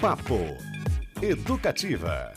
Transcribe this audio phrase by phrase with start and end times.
[0.00, 0.56] Papo
[1.20, 2.32] Educativa.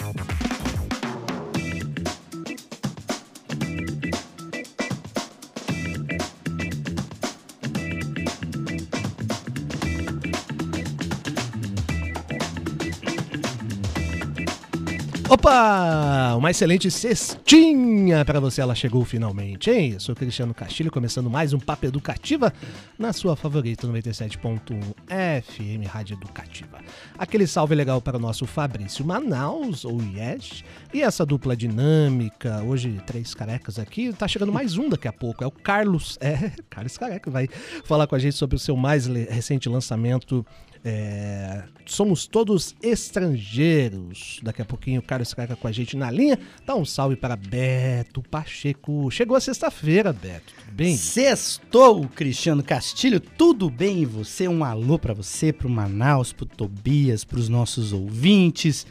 [15.44, 16.36] Opa!
[16.38, 19.92] Uma excelente cestinha para você, ela chegou finalmente, hein?
[19.92, 22.54] Eu sou Cristiano Castilho, começando mais um Papo Educativa
[22.98, 26.80] na sua favorita 97.1 FM Rádio Educativa.
[27.18, 33.02] Aquele salve legal para o nosso Fabrício Manaus, ou Yes, e essa dupla dinâmica, hoje
[33.06, 36.98] três carecas aqui, tá chegando mais um daqui a pouco, é o Carlos, é, Carlos
[36.98, 37.50] Careca, vai
[37.84, 40.46] falar com a gente sobre o seu mais recente lançamento
[40.86, 44.40] é, somos todos estrangeiros.
[44.44, 46.38] Daqui a pouquinho o Carlos Careca com a gente na linha.
[46.66, 49.10] Dá um salve para Beto Pacheco.
[49.10, 50.54] Chegou a sexta-feira, Beto.
[50.54, 50.98] Tudo bem?
[50.98, 53.20] Sextou, Cristiano Castilho.
[53.20, 54.48] Tudo bem e você?
[54.48, 58.86] Um alô para você, pro Manaus, pro Tobias, pros nossos ouvintes.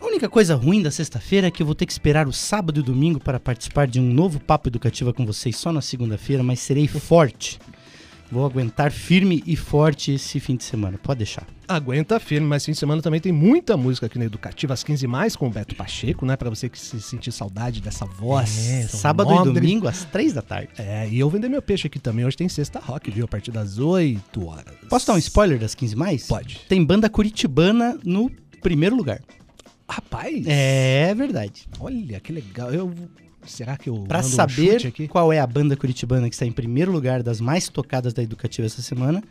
[0.00, 2.80] A única coisa ruim da sexta-feira é que eu vou ter que esperar o sábado
[2.80, 6.60] e domingo para participar de um novo papo educativo com vocês só na segunda-feira, mas
[6.60, 7.58] serei forte.
[8.30, 11.46] Vou aguentar firme e forte esse fim de semana, pode deixar.
[11.66, 15.06] Aguenta firme, mas fim de semana também tem muita música aqui na Educativa, às 15
[15.06, 16.36] mais com o Beto Pacheco, né?
[16.36, 18.68] Pra você que se sentir saudade dessa voz.
[18.68, 19.50] É, sábado nobre.
[19.50, 20.68] e domingo às 3 da tarde.
[20.78, 22.24] É, e eu vender meu peixe aqui também.
[22.24, 23.24] Hoje tem sexta rock, viu?
[23.24, 24.74] A partir das 8 horas.
[24.88, 26.26] Posso dar um spoiler das 15 mais?
[26.26, 26.60] Pode.
[26.68, 28.30] Tem banda curitibana no
[28.62, 29.20] primeiro lugar.
[29.88, 30.44] Rapaz!
[30.46, 31.66] É verdade.
[31.80, 32.72] Olha, que legal.
[32.72, 32.94] Eu
[33.46, 36.92] Será que eu Para saber um qual é a banda curitibana que está em primeiro
[36.92, 39.22] lugar das mais tocadas da Educativa essa semana,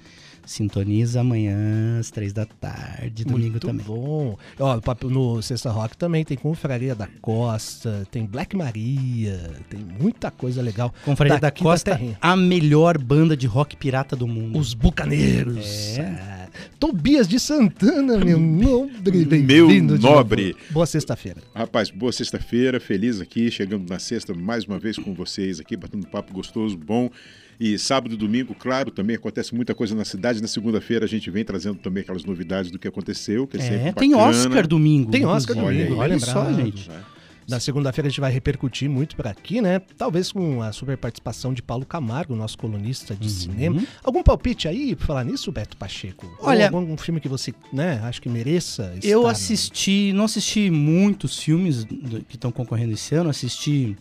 [0.49, 3.85] sintoniza amanhã às três da tarde, domingo Muito também.
[3.85, 4.35] bom.
[4.59, 10.61] Ó, no Sexta Rock também tem Confraria da Costa, tem Black Maria, tem muita coisa
[10.61, 10.93] legal.
[11.05, 14.57] Confraria da Costa, da a melhor banda de rock pirata do mundo.
[14.57, 15.99] Os Bucaneiros.
[15.99, 16.47] É.
[16.79, 19.25] Tobias de Santana, meu nobre.
[19.43, 20.55] Meu nobre.
[20.71, 21.41] Boa sexta-feira.
[21.53, 26.07] Rapaz, boa sexta-feira, feliz aqui, chegando na sexta mais uma vez com vocês aqui, batendo
[26.07, 27.11] um papo gostoso, bom.
[27.59, 30.41] E sábado e domingo, claro, também acontece muita coisa na cidade.
[30.41, 33.91] Na segunda-feira a gente vem trazendo também aquelas novidades do que aconteceu, que é, é
[33.91, 35.11] tem Oscar domingo.
[35.11, 36.89] Tem Oscar domingo, olha, olha só, gente.
[36.89, 37.19] É.
[37.49, 39.81] Na segunda-feira a gente vai repercutir muito por aqui, né?
[39.97, 43.33] Talvez com a super participação de Paulo Camargo, nosso colunista de uhum.
[43.33, 43.83] cinema.
[44.03, 46.31] Algum palpite aí pra falar nisso, Beto Pacheco?
[46.39, 50.19] Olha, Ou algum filme que você, né, acho que mereça Eu assisti, no...
[50.19, 51.85] não assisti muitos filmes
[52.27, 53.97] que estão concorrendo esse ano, assisti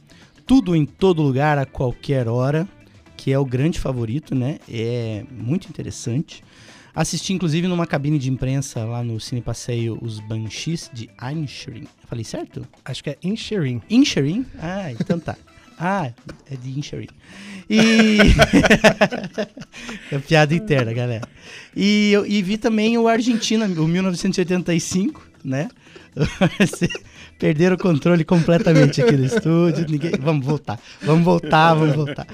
[0.47, 2.69] tudo em todo lugar a qualquer hora,
[3.29, 4.59] que é o grande favorito, né?
[4.67, 6.43] É muito interessante.
[6.95, 11.87] Assisti, inclusive, numa cabine de imprensa lá no Cine Passeio, os Banshees de Inisherin.
[12.07, 12.67] Falei certo?
[12.83, 13.83] Acho que é Inisherin.
[13.91, 14.47] Inisherin?
[14.59, 15.37] Ah, então tá.
[15.81, 16.11] Ah,
[16.51, 17.07] é de Inisherin.
[17.71, 18.19] E...
[20.11, 21.29] é piada interna, galera.
[21.77, 25.69] E, e vi também o Argentina, o 1985, né?
[27.39, 29.87] Perderam o controle completamente aqui no estúdio.
[29.89, 30.13] Ninguém...
[30.19, 32.27] Vamos voltar, vamos voltar, vamos voltar.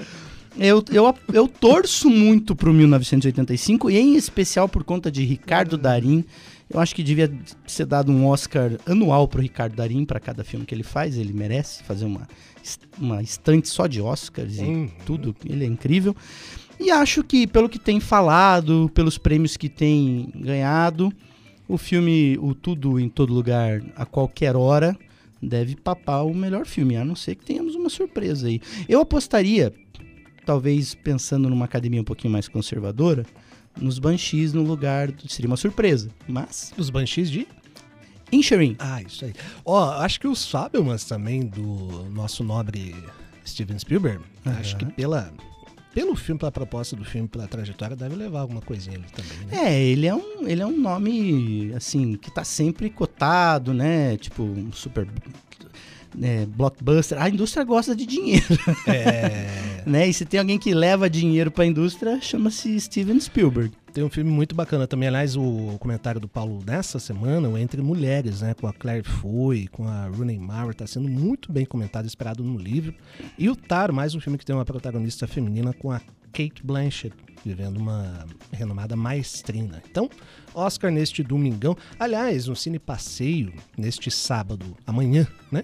[0.57, 6.23] Eu, eu, eu torço muito pro 1985 e em especial por conta de Ricardo Darim.
[6.69, 7.31] Eu acho que devia
[7.67, 11.17] ser dado um Oscar anual pro Ricardo Darim para cada filme que ele faz.
[11.17, 12.27] Ele merece fazer uma,
[12.97, 15.35] uma estante só de Oscars e tudo.
[15.45, 16.15] Ele é incrível.
[16.79, 21.11] E acho que, pelo que tem falado, pelos prêmios que tem ganhado,
[21.67, 24.97] o filme O Tudo em Todo Lugar a qualquer hora
[25.41, 28.59] deve papar o melhor filme, a não ser que tenhamos uma surpresa aí.
[28.89, 29.73] Eu apostaria
[30.45, 33.25] talvez pensando numa academia um pouquinho mais conservadora,
[33.79, 35.09] nos Banshees no lugar.
[35.27, 36.73] Seria uma surpresa, mas.
[36.77, 37.47] Os Banshees de?
[38.31, 38.75] Insuring.
[38.79, 39.33] Ah, isso aí.
[39.63, 42.95] Ó, oh, acho que os Fabelmans também, do nosso nobre
[43.45, 44.51] Steven Spielberg, uhum.
[44.53, 45.31] acho que pela.
[45.93, 49.75] Pelo filme, pela proposta do filme, pela trajetória, deve levar alguma coisinha ali também, né?
[49.75, 54.17] É, ele é um, ele é um nome, assim, que tá sempre cotado, né?
[54.17, 55.07] Tipo, um super
[56.21, 58.45] é, blockbuster, a indústria gosta de dinheiro.
[58.87, 59.83] É.
[59.85, 60.07] né?
[60.07, 63.71] E se tem alguém que leva dinheiro para a indústria, chama-se Steven Spielberg.
[63.93, 67.81] Tem um filme muito bacana também, aliás, o comentário do Paulo dessa semana, o Entre
[67.81, 72.05] Mulheres, né, com a Claire Foy, com a Rooney Mara, está sendo muito bem comentado,
[72.05, 72.93] esperado no livro.
[73.37, 76.01] E o Tar, mais um filme que tem uma protagonista feminina com a
[76.33, 79.81] Kate Blanchett, vivendo uma renomada maestrina.
[79.89, 80.09] Então,
[80.53, 81.77] Oscar neste domingão.
[81.97, 85.63] Aliás, um cine passeio neste sábado, amanhã, né?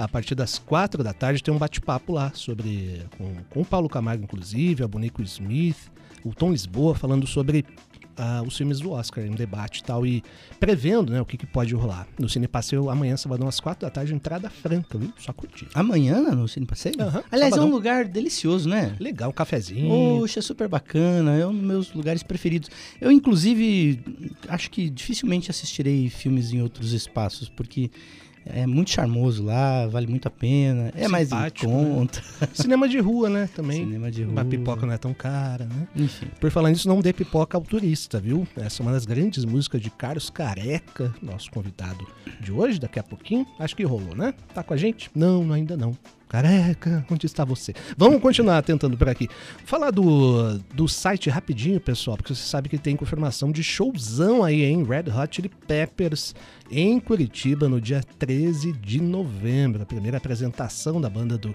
[0.00, 3.86] A partir das quatro da tarde tem um bate-papo lá sobre com, com o Paulo
[3.86, 5.76] Camargo, inclusive, a Bonico Smith,
[6.24, 7.66] o Tom Lisboa falando sobre
[8.16, 10.22] ah, os filmes do Oscar em debate e tal, e
[10.58, 12.08] prevendo né, o que, que pode rolar.
[12.18, 15.12] No Cine Passeio, amanhã, sábado, às quatro da tarde, entrada franca, viu?
[15.18, 15.68] Só curtir.
[15.74, 16.94] Amanhã no Cine Passeio?
[16.98, 17.68] Aham, Aliás, é sabadão.
[17.68, 18.96] um lugar delicioso, né?
[18.98, 19.88] Legal, um cafezinho.
[20.18, 22.70] Poxa, super bacana, é um dos meus lugares preferidos.
[22.98, 24.02] Eu, inclusive,
[24.48, 27.90] acho que dificilmente assistirei filmes em outros espaços, porque
[28.46, 32.22] é muito charmoso lá, vale muito a pena, é mais em Simpático, conta.
[32.54, 33.48] Cinema de rua, né?
[33.54, 33.84] Também.
[33.84, 34.44] Cinema de rua.
[34.44, 35.88] pipoca não é tão cara, né?
[35.94, 36.26] Enfim.
[36.40, 38.46] Por falar nisso, não dê pipoca ao turista, viu?
[38.56, 42.06] Essa é uma das grandes músicas de Carlos Careca, nosso convidado
[42.40, 43.46] de hoje, daqui a pouquinho.
[43.58, 44.34] Acho que rolou, né?
[44.54, 45.10] Tá com a gente?
[45.14, 45.96] Não, ainda não.
[46.30, 47.74] Careca, onde está você?
[47.96, 49.28] Vamos continuar tentando por aqui.
[49.64, 54.62] Falar do, do site rapidinho, pessoal, porque você sabe que tem confirmação de showzão aí,
[54.62, 54.84] hein?
[54.84, 56.32] Red Hot Chili Peppers
[56.70, 59.82] em Curitiba no dia 13 de novembro.
[59.82, 61.52] A primeira apresentação da banda do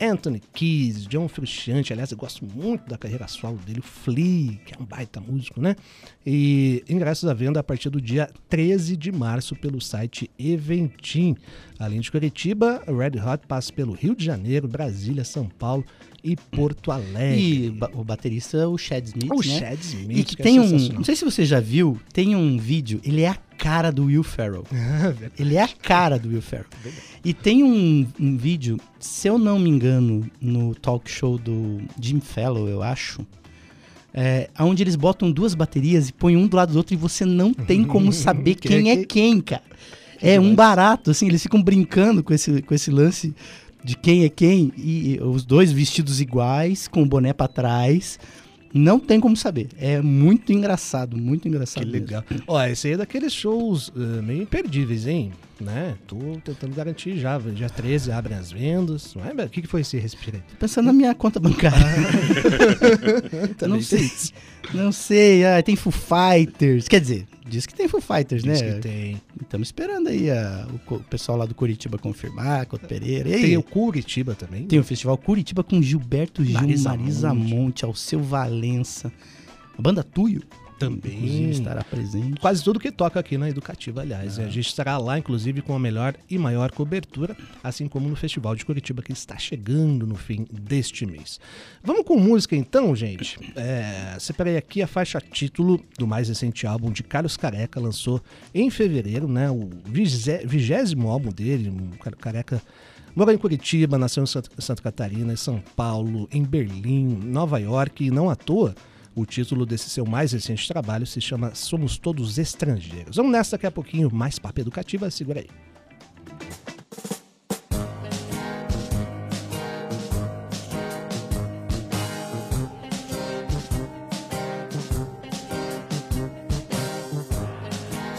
[0.00, 4.74] Anthony Keys, John Frusciante, aliás, eu gosto muito da carreira solo dele, o Flea, que
[4.74, 5.76] é um baita músico, né?
[6.24, 11.36] E ingressos à venda a partir do dia 13 de março pelo site Eventim.
[11.78, 15.84] Além de Curitiba, Red Hot passa pelo Rio de Janeiro, Brasília, São Paulo
[16.24, 17.66] e Porto Alegre.
[17.66, 19.58] E ba- o baterista é o Chad Smith, o né?
[19.60, 20.64] Chad Smith, E que é tem um.
[20.68, 20.96] sensacional.
[20.96, 24.22] Não sei se você já viu, tem um vídeo, ele é a cara do Will
[24.24, 24.64] Ferrell.
[25.38, 26.66] Ele é a cara do Will Ferrell.
[27.24, 32.18] E tem um, um vídeo, se eu não me engano, no talk show do Jim
[32.20, 33.24] Fellow, eu acho.
[34.12, 37.24] É, onde eles botam duas baterias e põem um do lado do outro e você
[37.24, 39.04] não tem como saber Quem é é quem?
[39.06, 39.62] quem, cara.
[40.22, 43.34] É um barato, assim, eles ficam brincando com esse, com esse lance
[43.84, 48.18] de quem é quem e os dois vestidos iguais, com o boné pra trás.
[48.72, 49.68] Não tem como saber.
[49.78, 51.86] É muito engraçado, muito engraçado.
[51.86, 52.06] Que mesmo.
[52.06, 52.24] legal.
[52.48, 55.30] Ó, esse aí é daqueles shows eh, meio imperdíveis, hein?
[55.60, 55.94] Né?
[56.08, 57.38] Tô tentando garantir já.
[57.38, 59.14] Dia 13 abrem as vendas.
[59.14, 59.44] Não é?
[59.44, 60.42] O que, que foi esse respiro aí?
[60.50, 61.78] Tô pensando na minha conta bancária.
[63.56, 64.10] Também não sei.
[64.72, 65.44] Não sei.
[65.46, 66.88] Ah, tem Foo Fighters.
[66.88, 68.74] Quer dizer, diz que tem Foo Fighters, Diz né?
[68.74, 69.20] que tem.
[69.40, 73.28] Estamos esperando aí a- o, o pessoal lá do Curitiba confirmar, Couto Pereira.
[73.28, 73.40] E aí?
[73.42, 74.66] Tem o Curitiba também.
[74.66, 77.54] Tem o Festival Curitiba com Gilberto Gil, Marisa Marisa, Monte.
[77.54, 79.12] Monte, Alceu Valença.
[79.78, 80.42] A banda Tuyo
[80.78, 81.14] Também.
[81.14, 82.40] inclusive, estará presente.
[82.40, 84.38] Quase tudo que toca aqui na Educativa, aliás.
[84.38, 88.16] E a gente estará lá, inclusive, com a melhor e maior cobertura, assim como no
[88.16, 91.38] Festival de Curitiba, que está chegando no fim deste mês.
[91.82, 93.38] Vamos com música então, gente.
[93.56, 98.20] É, separei aqui a faixa título do mais recente álbum de Carlos Careca, lançou
[98.54, 99.50] em fevereiro, né?
[99.50, 102.62] O vigé- vigésimo álbum dele, o Car- Careca.
[103.16, 108.10] Morou em Curitiba, nasceu em Santa Catarina, em São Paulo, em Berlim, Nova York, e
[108.10, 108.74] não à toa
[109.14, 113.16] o título desse seu mais recente trabalho se chama Somos Todos Estrangeiros.
[113.16, 115.48] Vamos nessa daqui a pouquinho, mais papo educativa, segura aí.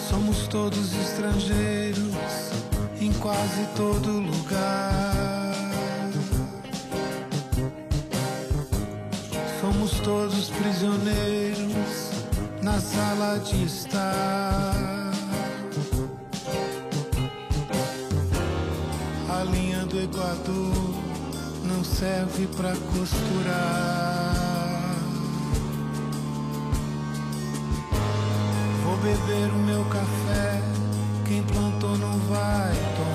[0.09, 2.15] Somos todos estrangeiros
[3.01, 4.34] em quase todo lugar.
[13.39, 15.11] De estar.
[19.29, 20.95] A linha do Equador
[21.63, 24.35] não serve para costurar.
[28.83, 30.61] Vou beber o meu café,
[31.25, 33.14] quem plantou não vai tomar.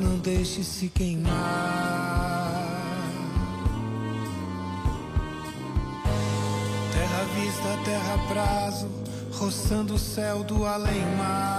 [0.00, 1.32] Não deixe se queimar.
[6.92, 8.88] Terra vista, terra prazo,
[9.32, 11.57] roçando o céu do além-mar.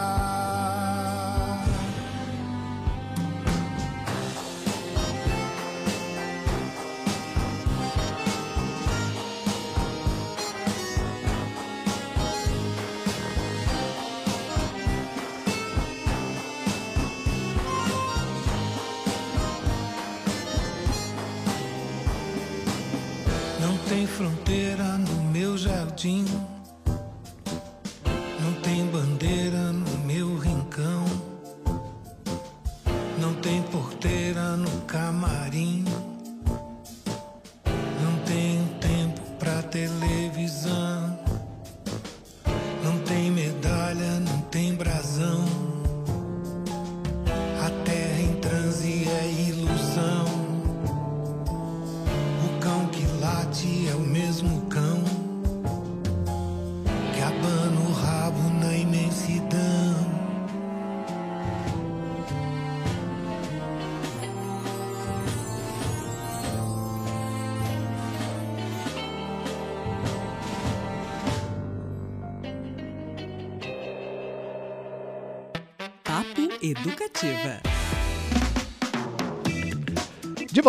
[23.90, 26.24] Tem fronteira no meu jardim.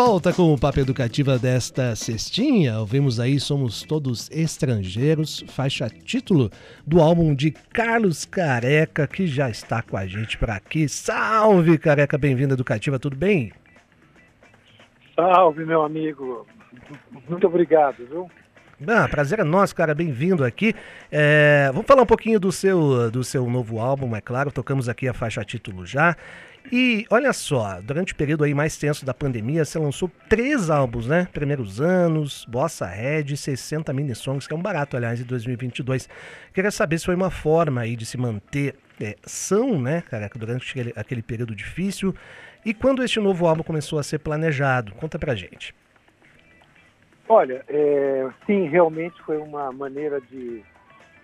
[0.06, 6.50] Volta com o Papo Educativa desta cestinha, ouvimos aí Somos Todos Estrangeiros, faixa título
[6.86, 10.88] do álbum de Carlos Careca, que já está com a gente por aqui.
[10.88, 13.52] Salve, Careca, bem-vindo Educativa, tudo bem?
[15.14, 16.46] Salve, meu amigo.
[17.28, 18.30] Muito obrigado, viu?
[18.88, 20.74] Ah, prazer é nosso, cara, bem-vindo aqui.
[21.12, 25.06] É, vamos falar um pouquinho do seu, do seu novo álbum, é claro, tocamos aqui
[25.06, 26.16] a faixa título já.
[26.72, 31.06] E olha só, durante o período aí mais tenso da pandemia, você lançou três álbuns,
[31.06, 31.26] né?
[31.32, 36.08] Primeiros Anos, Bossa Red, 60 mini songs, que é um barato, aliás, em 2022.
[36.52, 40.70] Queria saber se foi uma forma aí de se manter é, são, né, cara, durante
[40.70, 42.14] aquele, aquele período difícil.
[42.64, 44.92] E quando este novo álbum começou a ser planejado?
[44.94, 45.74] Conta pra gente.
[47.28, 50.62] Olha, é, sim, realmente foi uma maneira de,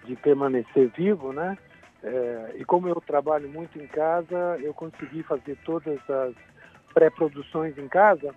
[0.04, 1.58] de permanecer vivo, né?
[2.06, 6.34] É, e como eu trabalho muito em casa, eu consegui fazer todas as
[6.94, 8.32] pré-produções em casa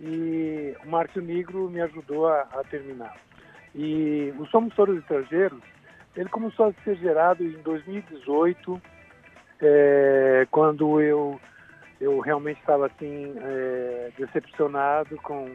[0.00, 3.14] e o Márcio Negro me ajudou a, a terminar.
[3.74, 5.60] E o Somos Todos Estrangeiros,
[6.16, 8.80] ele começou a ser gerado em 2018,
[9.60, 11.38] é, quando eu,
[12.00, 15.54] eu realmente estava assim, é, decepcionado com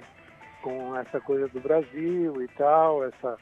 [0.62, 3.38] com essa coisa do Brasil e tal, essa,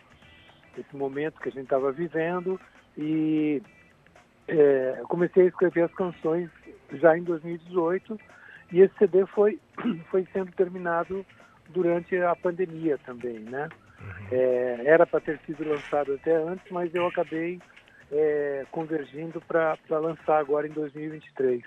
[0.77, 2.59] esse momento que a gente estava vivendo.
[2.97, 3.61] E
[4.47, 6.49] é, comecei a escrever as canções
[6.93, 8.19] já em 2018
[8.71, 9.59] e esse CD foi,
[10.09, 11.25] foi sendo terminado
[11.69, 13.69] durante a pandemia também, né?
[14.31, 17.59] É, era para ter sido lançado até antes, mas eu acabei
[18.11, 21.61] é, convergindo para lançar agora em 2023.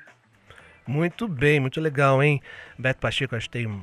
[0.86, 2.40] Muito bem, muito legal, hein?
[2.78, 3.82] Beto Pacheco, acho que tem um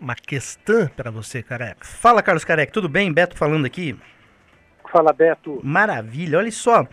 [0.00, 1.84] uma questão para você, careca.
[1.84, 3.12] Fala, Carlos Careca, tudo bem?
[3.12, 3.98] Beto falando aqui.
[4.90, 5.60] Fala, Beto.
[5.64, 6.86] Maravilha, olha só.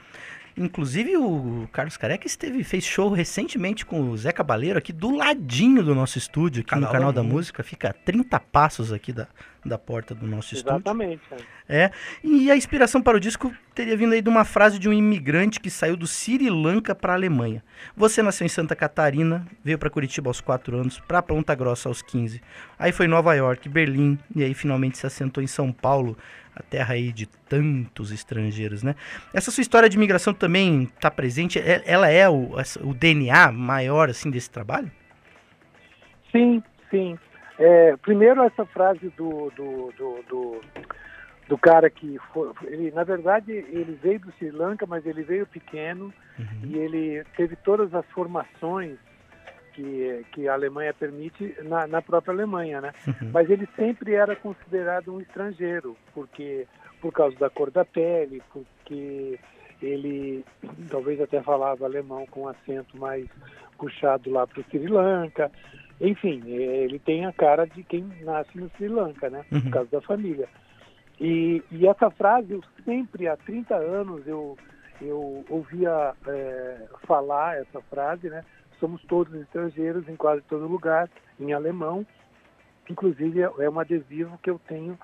[0.55, 5.83] Inclusive o Carlos Careca esteve, fez show recentemente com o Zé Cabaleiro aqui do ladinho
[5.83, 7.63] do nosso estúdio, aqui Canal no Canal da da Música.
[7.63, 9.27] Fica a 30 passos aqui da,
[9.65, 10.77] da porta do nosso estúdio.
[10.77, 11.22] Exatamente.
[11.67, 11.91] É.
[12.24, 15.60] E a inspiração para o disco teria vindo aí de uma frase de um imigrante
[15.60, 17.63] que saiu do Sri Lanka para a Alemanha.
[17.95, 22.01] Você nasceu em Santa Catarina, veio para Curitiba aos 4 anos, para Ponta Grossa aos
[22.01, 22.41] 15.
[22.77, 26.17] Aí foi Nova York, Berlim e aí finalmente se assentou em São Paulo,
[26.55, 28.95] a terra aí de tantos estrangeiros, né?
[29.33, 31.60] Essa sua história de imigração também está presente?
[31.60, 34.91] É- Ela é o, o DNA maior assim desse trabalho?
[36.31, 37.17] Sim, sim.
[37.60, 40.62] É, primeiro essa frase do, do, do, do,
[41.48, 45.45] do cara que foi, ele, na verdade, ele veio do Sri Lanka, mas ele veio
[45.45, 46.12] pequeno
[46.63, 48.98] e ele teve todas as formações
[49.74, 52.94] que, que a Alemanha permite na, na própria Alemanha, né?
[53.32, 56.68] Mas ele sempre era considerado um estrangeiro, porque
[57.01, 59.38] por causa da cor da pele, porque
[59.82, 60.46] ele
[60.89, 63.27] talvez até falava alemão com acento mais
[63.77, 65.51] puxado lá para o Sri Lanka.
[66.00, 69.44] Enfim, eh, ele tem a cara de quem nasce no Sri Lanka, né?
[69.51, 69.62] Uhum.
[69.62, 70.48] Por causa da família.
[71.20, 74.58] E, e essa frase eu sempre, há 30 anos, eu,
[75.01, 78.44] eu ouvia é, falar essa frase, né?
[78.80, 82.06] Somos todos estrangeiros em quase todo lugar, em alemão.
[82.89, 84.98] Inclusive é um adesivo que eu tenho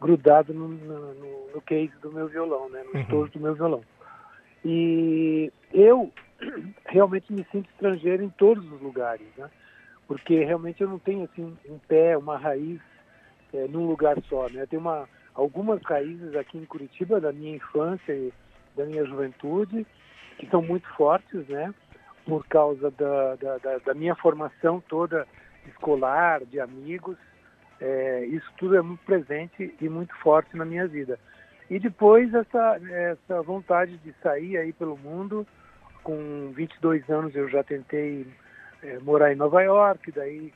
[0.00, 1.14] grudado no, no,
[1.54, 2.84] no case do meu violão, né?
[2.92, 3.82] No estojo do meu violão.
[4.64, 6.12] E eu
[6.86, 9.48] realmente me sinto estrangeiro em todos os lugares, né?
[10.06, 12.80] Porque realmente eu não tenho assim um pé, uma raiz
[13.54, 14.62] é, num lugar só, né?
[14.62, 18.32] Eu tenho uma, algumas raízes aqui em Curitiba da minha infância e
[18.76, 19.86] da minha juventude
[20.38, 21.72] que são muito fortes, né?
[22.24, 25.26] Por causa da, da, da, minha formação toda
[25.66, 27.16] escolar, de amigos,
[27.80, 31.18] é, isso tudo é muito presente e muito forte na minha vida.
[31.68, 35.46] E depois essa, essa vontade de sair aí pelo mundo,
[36.02, 38.26] com 22 anos eu já tentei
[38.82, 40.52] é, morar em Nova York, daí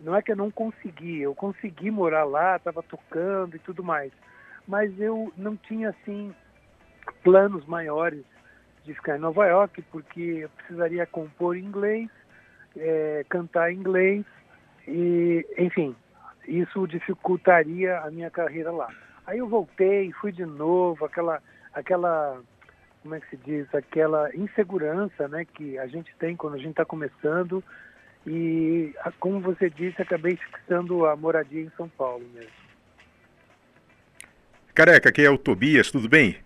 [0.00, 4.12] não é que eu não consegui, eu consegui morar lá, estava tocando e tudo mais,
[4.66, 6.34] mas eu não tinha assim
[7.22, 8.24] planos maiores
[8.84, 12.08] de ficar em Nova York, porque eu precisaria compor em inglês,
[12.76, 14.24] é, cantar em inglês
[14.86, 15.96] e, enfim,
[16.46, 18.88] isso dificultaria a minha carreira lá.
[19.26, 22.40] Aí eu voltei, fui de novo, aquela, aquela,
[23.02, 26.70] como é que se diz, aquela insegurança, né, que a gente tem quando a gente
[26.70, 27.64] está começando.
[28.26, 32.64] E, como você disse, acabei fixando a moradia em São Paulo mesmo.
[34.74, 36.36] Careca, aqui é o Tobias, tudo bem?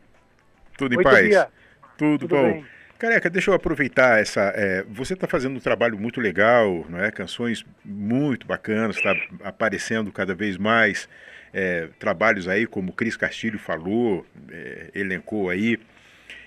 [0.76, 1.18] Tudo em Oi, paz?
[1.18, 1.57] Tobias.
[1.98, 2.52] Tudo, Tudo bom.
[2.52, 2.64] bem.
[2.98, 4.52] Careca, deixa eu aproveitar essa.
[4.56, 7.10] é, você está fazendo um trabalho muito legal, não é?
[7.12, 9.14] Canções muito bacanas, está
[9.44, 11.06] aparecendo cada vez mais.
[11.52, 15.78] é, trabalhos aí, como o Cris Castilho falou, é, elencou aí.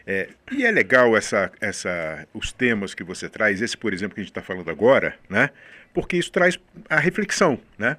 [0.06, 4.22] É, e é legal essa, essa, os temas que você traz, esse, por exemplo, que
[4.22, 5.50] a gente está falando agora, né?
[5.94, 7.98] Porque isso traz a reflexão, né?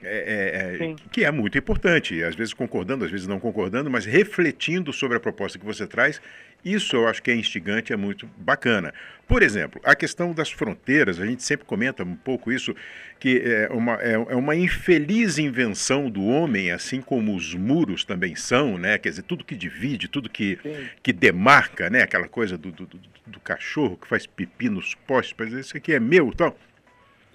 [0.00, 4.04] É, é, é, que é muito importante, às vezes concordando, às vezes não concordando, mas
[4.04, 6.20] refletindo sobre a proposta que você traz,
[6.64, 8.92] isso eu acho que é instigante, é muito bacana.
[9.26, 12.74] Por exemplo, a questão das fronteiras, a gente sempre comenta um pouco isso,
[13.20, 18.34] que é uma, é, é uma infeliz invenção do homem, assim como os muros também
[18.34, 18.96] são, né?
[18.96, 20.86] Quer dizer, tudo que divide, tudo que, Sim.
[21.02, 22.02] que demarca, né?
[22.02, 25.76] Aquela coisa do, do, do- do cachorro que faz pipi nos postes, para dizer, isso
[25.76, 26.58] aqui é meu tal.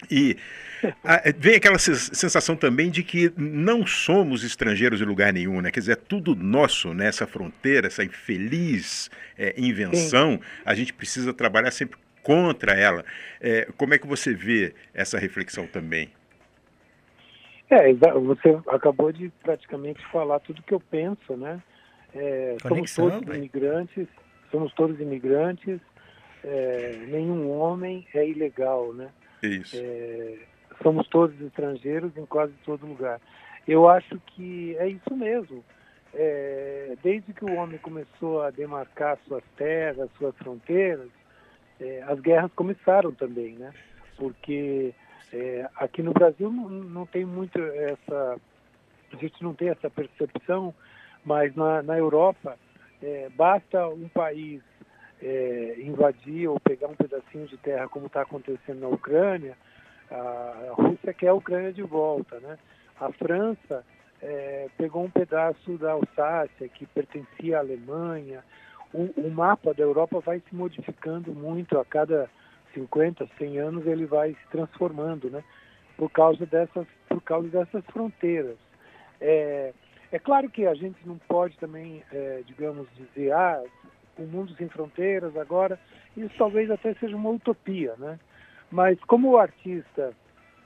[0.09, 0.37] E
[1.03, 5.71] ah, vem aquela sens- sensação também de que não somos estrangeiros em lugar nenhum, né?
[5.71, 7.07] Quer dizer, é tudo nosso, né?
[7.07, 13.05] Essa fronteira, essa infeliz eh, invenção, a gente precisa trabalhar sempre contra ela.
[13.39, 16.09] Eh, como é que você vê essa reflexão também?
[17.69, 21.61] É, você acabou de praticamente falar tudo que eu penso, né?
[22.13, 24.07] É, somos todos imigrantes,
[24.51, 25.79] somos todos imigrantes,
[26.43, 29.09] é, nenhum homem é ilegal, né?
[29.47, 29.75] Isso.
[29.77, 30.37] É,
[30.81, 33.19] somos todos estrangeiros em quase todo lugar.
[33.67, 35.63] Eu acho que é isso mesmo.
[36.13, 41.09] É, desde que o homem começou a demarcar suas terras, suas fronteiras,
[41.79, 43.73] é, as guerras começaram também, né?
[44.17, 44.93] Porque
[45.33, 48.37] é, aqui no Brasil não, não tem muito essa,
[49.11, 50.73] a gente não tem essa percepção,
[51.25, 52.57] mas na, na Europa
[53.01, 54.61] é, basta um país
[55.23, 59.55] é, invadir ou pegar um pedacinho de terra, como está acontecendo na Ucrânia,
[60.11, 62.59] a, Rússia quer a Ucrânia de volta, né?
[62.99, 63.85] A França
[64.21, 68.43] é, pegou um pedaço da Alsácia que pertencia à Alemanha.
[68.93, 72.29] O, o mapa da Europa vai se modificando muito a cada
[72.73, 75.43] 50, 100 anos ele vai se transformando, né?
[75.95, 78.57] Por causa dessas, por causa dessas fronteiras.
[79.21, 79.73] É,
[80.11, 83.63] é claro que a gente não pode também, é, digamos, dizer, ah,
[84.17, 85.79] o mundo sem fronteiras agora,
[86.15, 88.19] isso talvez até seja uma utopia, né?
[88.71, 90.13] Mas como o artista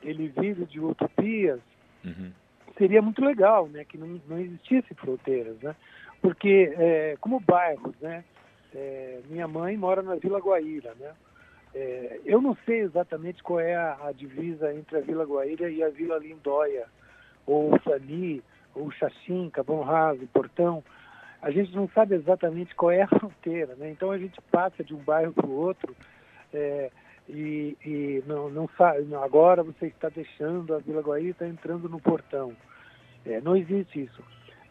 [0.02, 1.60] ele vive de utopias,
[2.06, 2.32] Uhum.
[2.78, 5.76] seria muito legal, né, que não, não existisse fronteiras, né?
[6.22, 8.24] Porque é, como bairros, né?
[8.74, 11.14] é, minha mãe mora na Vila Guaíra, né?
[11.74, 15.84] É, eu não sei exatamente qual é a, a divisa entre a Vila Guaíra e
[15.84, 16.86] a Vila Lindóia,
[17.46, 18.42] ou Sani,
[18.74, 20.84] ou Xaxim, Capão Raso, Portão.
[21.42, 23.92] A gente não sabe exatamente qual é a fronteira, né?
[23.92, 25.96] Então a gente passa de um bairro para o outro
[26.54, 26.92] é,
[27.30, 29.14] e, e não, não sabe.
[29.16, 32.54] Agora você está deixando a Vila Guaíra e está entrando no Portão.
[33.26, 34.24] É, não existe isso.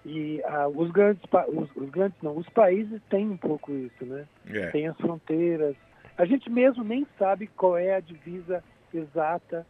[0.05, 4.25] E ah, os grandes, os, os grandes não, os países têm um pouco isso, né?
[4.47, 4.69] É.
[4.69, 5.75] tem as fronteiras.
[6.17, 8.63] A gente mesmo nem sabe qual é a divisa
[8.95, 9.67] exata.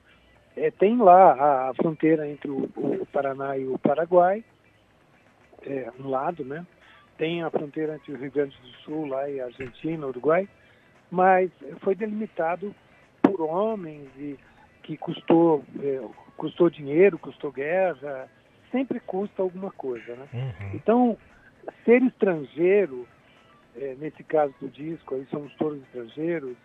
[0.55, 4.45] É, tem lá a, a fronteira entre o, o Paraná e o Paraguai,
[5.63, 6.67] é, um lado, né?
[7.19, 10.49] Tem a fronteira entre o Rio Grande do Sul lá e a Argentina, Uruguai,
[11.11, 11.51] mas
[11.81, 12.75] foi delimitado
[13.23, 14.39] por homens e
[14.83, 16.01] que custou é,
[16.37, 18.29] custou dinheiro, custou guerra
[18.71, 20.29] sempre custa alguma coisa, né?
[20.33, 20.71] Uhum.
[20.75, 21.19] Então,
[21.85, 23.07] ser estrangeiro,
[23.77, 26.57] é, nesse caso do disco, aí somos todos estrangeiros,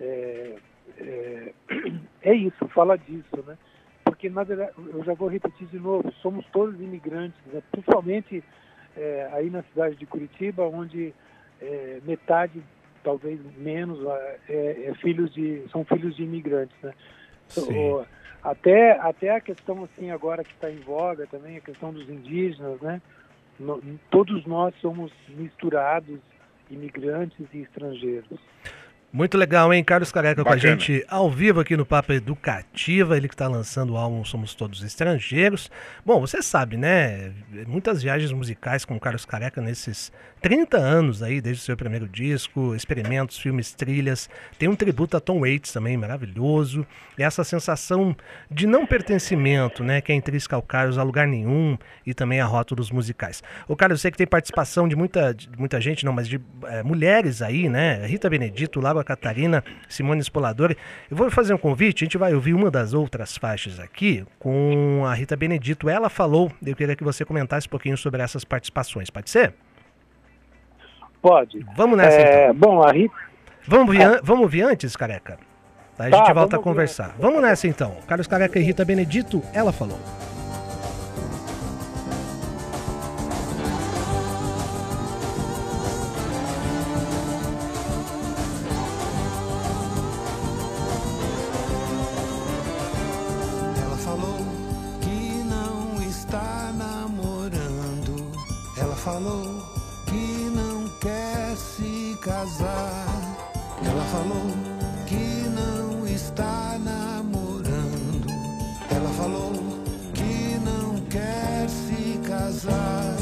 [0.00, 0.56] é,
[0.98, 1.52] é,
[2.22, 3.56] é isso, fala disso, né?
[4.04, 7.62] Porque, na verdade, eu já vou repetir de novo, somos todos imigrantes, né?
[7.70, 8.42] principalmente
[9.00, 11.14] é, aí na cidade de Curitiba, onde
[11.60, 12.62] é, metade,
[13.02, 13.98] talvez menos,
[14.48, 16.92] é, é filhos de, são filhos de imigrantes, né?
[17.48, 17.72] Sim.
[17.74, 18.04] O-
[18.42, 22.80] até, até a questão assim agora que está em voga também, a questão dos indígenas,
[22.80, 23.00] né?
[23.58, 26.18] No- todos nós somos misturados,
[26.70, 28.38] imigrantes e estrangeiros.
[29.12, 29.82] Muito legal, hein?
[29.82, 30.78] Carlos Careca com a Bacana.
[30.78, 34.84] gente ao vivo aqui no Papo Educativa, ele que está lançando o álbum Somos Todos
[34.84, 35.68] Estrangeiros.
[36.06, 37.32] Bom, você sabe, né?
[37.66, 42.08] Muitas viagens musicais com o Carlos Careca nesses 30 anos aí, desde o seu primeiro
[42.08, 44.30] disco, experimentos, filmes, trilhas.
[44.56, 46.86] Tem um tributo a Tom Waits também, maravilhoso.
[47.18, 48.16] E essa sensação
[48.48, 50.00] de não pertencimento, né?
[50.00, 53.42] Que é intrínseca ao Carlos a lugar nenhum e também a rótulos musicais.
[53.66, 56.40] O Carlos, eu sei que tem participação de muita, de muita gente, não, mas de
[56.64, 58.06] eh, mulheres aí, né?
[58.06, 60.76] Rita Benedito, Laura Catarina, Simone Spoladori.
[61.10, 65.04] Eu vou fazer um convite, a gente vai ouvir uma das outras faixas aqui com
[65.06, 65.88] a Rita Benedito.
[65.88, 69.54] Ela falou, eu queria que você comentasse um pouquinho sobre essas participações, pode ser?
[71.22, 71.64] Pode.
[71.76, 72.32] Vamos nessa então.
[72.32, 73.14] É, bom, a Rita,
[73.66, 75.38] Vamos ouvir, an- vamos ouvir antes, Careca?
[75.98, 77.08] Aí a Tá, gente volta a conversar.
[77.08, 77.18] antes.
[77.20, 77.96] Vamos nessa então.
[78.08, 79.98] Carlos Careca e Rita Benedito, ela falou.
[99.04, 99.62] Falou
[100.04, 103.06] que não quer se casar.
[103.82, 104.50] Ela falou
[105.06, 108.26] que não está namorando.
[108.90, 109.52] Ela falou
[110.12, 113.16] que não quer se casar.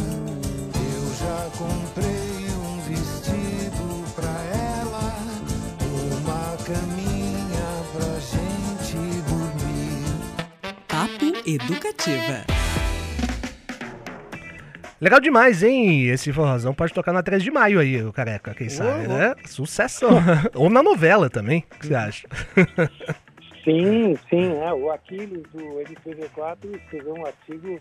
[0.74, 4.34] Eu já comprei um vestido pra
[4.80, 5.14] ela,
[6.20, 10.06] uma caminha pra gente dormir.
[10.88, 12.67] Papo Educativa.
[15.00, 16.08] Legal demais, hein?
[16.08, 19.32] Esse forrozão pode tocar na 3 de maio aí, o Careca, quem sabe, né?
[19.44, 20.10] Sucessão.
[20.56, 22.26] Ou na novela também, o que você acha?
[23.62, 27.80] sim, sim, é, o Aquiles do MPV4 escreveu um artigo,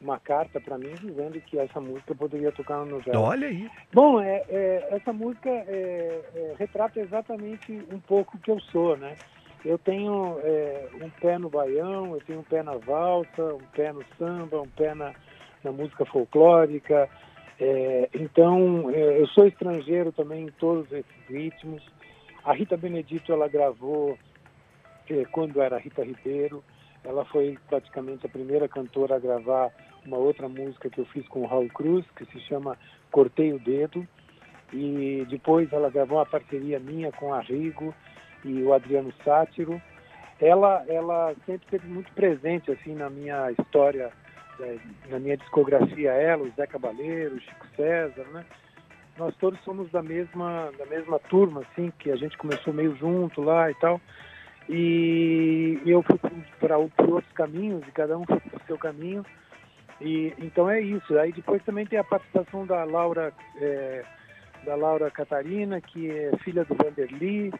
[0.00, 3.20] uma carta para mim dizendo que essa música poderia tocar na novela.
[3.20, 3.70] Olha aí.
[3.92, 8.96] Bom, é, é, essa música é, é, retrata exatamente um pouco o que eu sou,
[8.96, 9.14] né?
[9.64, 13.92] Eu tenho é, um pé no baião, eu tenho um pé na valsa, um pé
[13.92, 15.12] no samba, um pé na,
[15.62, 17.08] na música folclórica.
[17.60, 21.82] É, então, é, eu sou estrangeiro também em todos esses ritmos.
[22.44, 24.16] A Rita Benedito, ela gravou
[25.10, 26.62] é, quando era Rita Ribeiro.
[27.04, 29.72] Ela foi praticamente a primeira cantora a gravar
[30.04, 32.76] uma outra música que eu fiz com o Raul Cruz, que se chama
[33.10, 34.06] Cortei o Dedo.
[34.72, 37.94] E depois ela gravou uma parceria minha com a Rigo
[38.44, 39.80] e o Adriano Sátiro.
[40.40, 44.12] Ela, ela sempre esteve muito presente assim na minha história,
[45.08, 46.12] na minha discografia.
[46.12, 48.44] Ela, o Zé Cabaleiro, o Chico César, né?
[49.16, 53.42] Nós todos somos da mesma, da mesma turma, assim, que a gente começou meio junto
[53.42, 54.00] lá e tal.
[54.68, 56.18] E eu fui
[56.60, 59.24] para outros caminhos e cada um foi para o seu caminho.
[60.00, 61.18] E então é isso.
[61.18, 64.04] Aí depois também tem a participação da Laura, eh,
[64.64, 67.52] da Laura Catarina, que é filha do Vanderly,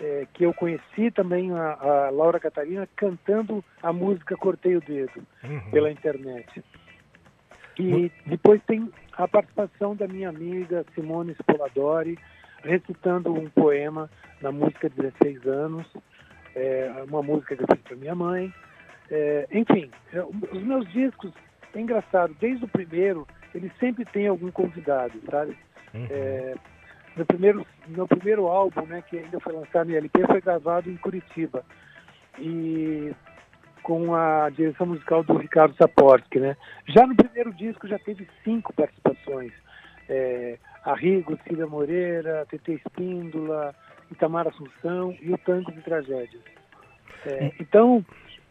[0.00, 5.22] eh, que eu conheci também a, a Laura Catarina cantando a música Cortei o Dedo
[5.44, 5.70] Uhum.
[5.70, 6.62] pela internet.
[7.78, 12.18] E depois tem a participação da minha amiga Simone Spoladori,
[12.62, 15.86] recitando um poema na música 16 anos,
[16.54, 18.52] é, uma música que eu fiz para minha mãe.
[19.10, 21.32] É, enfim, é, os meus discos,
[21.74, 25.56] é engraçado, desde o primeiro, ele sempre tem algum convidado, sabe?
[25.94, 26.06] Uhum.
[26.10, 26.54] É,
[27.18, 30.96] meu primeiro, meu primeiro álbum, né, que ainda foi lançado em LP, foi gravado em
[30.96, 31.64] Curitiba.
[32.38, 33.12] E
[33.82, 36.56] com a direção musical do Ricardo Saporsky, né?
[36.86, 39.52] Já no primeiro disco já teve cinco participações.
[40.08, 43.74] É, Arrigo, Cília Moreira, TT Espíndola,
[44.10, 46.42] Itamar Assunção e o Tango de Tragédias.
[47.26, 48.04] É, então,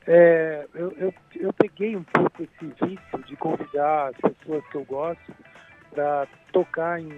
[0.05, 4.85] é, eu, eu, eu peguei um pouco esse vício de convidar as pessoas que eu
[4.85, 5.33] gosto
[5.91, 7.11] para tocar em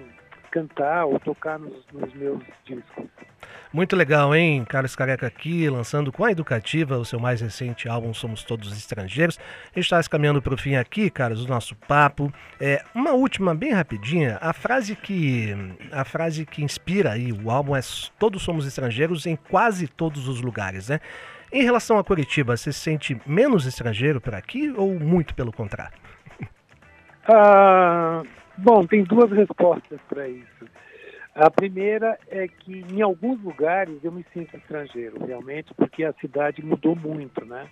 [0.49, 3.05] cantar ou tocar nos, nos meus discos.
[3.71, 4.65] Muito legal, hein?
[4.67, 9.39] Carlos Careca aqui, lançando com a Educativa o seu mais recente álbum Somos Todos Estrangeiros.
[9.65, 12.33] A gente está caminhando para o fim aqui, Carlos, do nosso papo.
[12.59, 14.39] É, uma última, bem rapidinha.
[14.41, 15.55] A frase que
[15.91, 17.81] a frase que inspira aí o álbum é
[18.17, 20.99] Todos somos estrangeiros em quase todos os lugares, né?
[21.51, 25.97] Em relação a Curitiba, você se sente menos estrangeiro por aqui ou muito pelo contrário?
[27.27, 28.23] Ah,
[28.59, 30.65] bom, tem duas respostas para isso.
[31.35, 36.63] A primeira é que em alguns lugares eu me sinto estrangeiro, realmente, porque a cidade
[36.63, 37.67] mudou muito, né?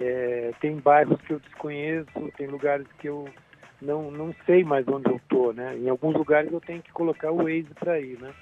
[0.00, 3.28] É, tem bairros que eu desconheço, tem lugares que eu
[3.82, 5.76] não, não sei mais onde eu estou, né?
[5.76, 8.32] Em alguns lugares eu tenho que colocar o Waze para ir, né?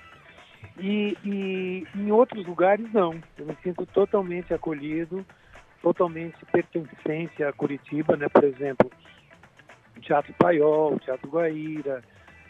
[0.79, 3.19] E, e em outros lugares não.
[3.39, 5.25] Eu me sinto totalmente acolhido,
[5.83, 8.29] totalmente pertencente a Curitiba, né?
[8.29, 8.91] Por exemplo,
[10.07, 12.03] Teatro Paiol, o Teatro Guaíra,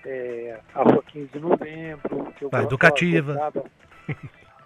[0.04, 2.32] é, a Rua 15 de Novembro.
[2.36, 3.32] Que eu A educativa.
[3.32, 3.64] gostava.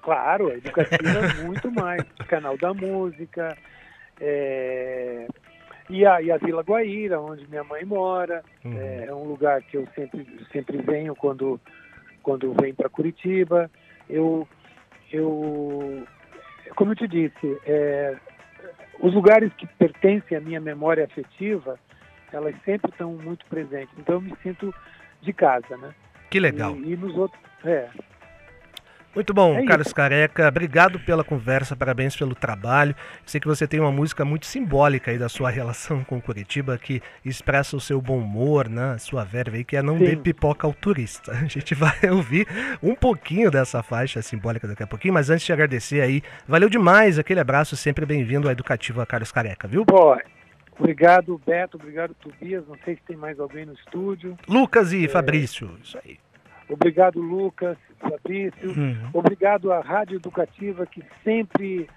[0.02, 2.02] Claro, a educativa muito mais.
[2.26, 3.56] Canal da Música,
[4.20, 5.26] é,
[5.88, 8.42] e, a, e a Vila Guaíra, onde minha mãe mora.
[8.64, 8.78] Uhum.
[8.78, 11.60] É, é um lugar que eu sempre, sempre venho quando,
[12.22, 13.70] quando venho para Curitiba.
[14.08, 14.48] Eu,
[15.12, 16.02] eu,
[16.74, 18.16] como eu te disse, é,
[19.00, 21.78] os lugares que pertencem à minha memória afetiva,
[22.32, 23.94] elas sempre estão muito presentes.
[23.98, 24.74] Então eu me sinto
[25.22, 25.94] de casa, né?
[26.30, 26.76] Que legal.
[26.76, 27.88] E, e nos outros, é,
[29.12, 29.94] Muito bom, É Carlos isso.
[29.94, 30.46] Careca.
[30.46, 32.94] Obrigado pela conversa, parabéns pelo trabalho.
[33.26, 37.02] Sei que você tem uma música muito simbólica aí da sua relação com Curitiba, que
[37.24, 38.92] expressa o seu bom humor, né?
[38.92, 40.04] A sua verve aí, que é não Sim.
[40.04, 41.32] dê pipoca ao turista.
[41.42, 42.46] A gente vai ouvir
[42.80, 47.18] um pouquinho dessa faixa simbólica daqui a pouquinho, mas antes de agradecer aí, valeu demais,
[47.18, 49.84] aquele abraço, sempre bem-vindo à Educativa Carlos Careca, viu?
[49.84, 50.16] Pô,
[50.80, 52.66] obrigado, Beto, obrigado, Tobias.
[52.66, 54.36] Não sei se tem mais alguém no estúdio.
[54.48, 54.96] Lucas É.
[54.96, 56.18] e Fabrício, isso aí.
[56.68, 58.70] Obrigado, Lucas, Fabrício.
[58.70, 59.10] Uhum.
[59.12, 61.88] Obrigado à Rádio Educativa, que sempre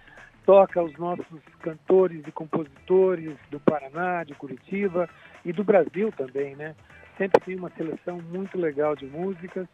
[0.46, 1.26] toca os nossos
[1.62, 5.08] cantores e compositores do Paraná, de Curitiba
[5.46, 6.76] e do Brasil também, né?
[7.18, 9.68] Sempre tem uma seleção muito legal de músicas.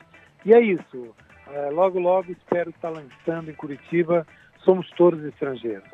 [0.46, 1.16] E é isso.
[1.48, 4.28] Eh, logo, logo espero estar lançando em Curitiba.
[4.66, 5.88] Somos todos estrangeiros.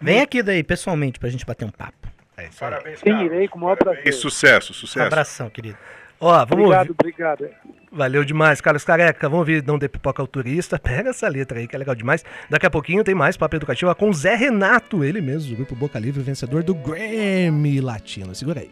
[0.00, 2.08] Vem aqui daí, pessoalmente, pra gente bater um papo.
[2.38, 2.70] É isso aí.
[2.70, 4.02] Parabéns, Sim, irei com o maior Parabéns.
[4.04, 4.20] prazer.
[4.20, 5.06] Sucesso, Um sucesso.
[5.06, 5.76] abração, querido.
[6.20, 6.96] Ó, vamos Obrigado, ouvir.
[7.00, 7.48] obrigado.
[7.92, 9.28] Valeu demais, Carlos Careca.
[9.28, 10.78] Vamos ouvir Não Dê Pipoca ao Turista.
[10.80, 12.24] Pega essa letra aí, que é legal demais.
[12.50, 15.98] Daqui a pouquinho tem mais Papo Educativo com Zé Renato, ele mesmo, do Grupo Boca
[15.98, 18.34] Livre, vencedor do Grammy Latino.
[18.34, 18.70] Segura aí.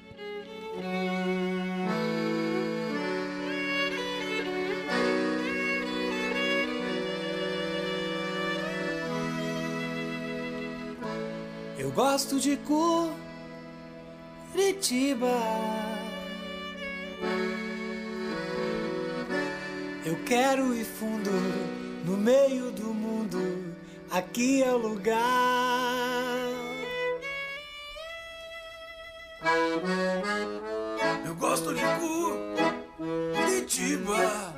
[11.79, 12.57] Eu gosto de
[14.57, 15.37] Curitiba.
[20.03, 21.31] Eu quero ir fundo
[22.07, 23.77] no meio do mundo.
[24.11, 25.21] Aqui é o lugar.
[31.27, 31.83] Eu gosto de
[33.35, 34.55] Curitiba.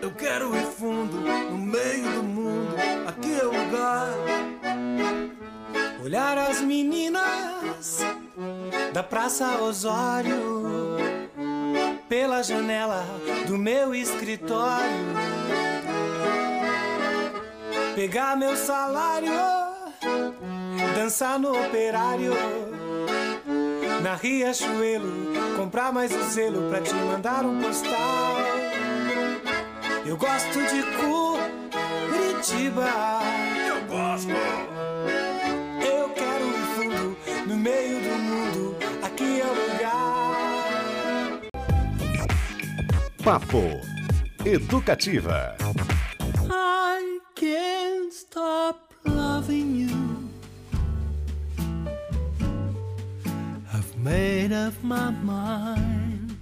[0.00, 2.76] Eu quero ir fundo no meio do mundo.
[3.08, 4.29] Aqui é o lugar.
[6.02, 7.98] Olhar as meninas
[8.92, 10.96] da Praça Osório
[12.08, 13.04] pela janela
[13.46, 15.06] do meu escritório.
[17.94, 19.30] Pegar meu salário,
[20.94, 22.32] dançar no operário.
[24.02, 28.36] Na Riachuelo, comprar mais um selo pra te mandar um postal.
[30.06, 30.82] Eu gosto de
[32.40, 32.88] Curitiba.
[33.68, 34.79] Eu gosto.
[43.22, 43.62] Papo
[44.46, 45.54] Educativa.
[46.50, 50.30] I can't stop loving you.
[53.74, 56.34] I've made up my mind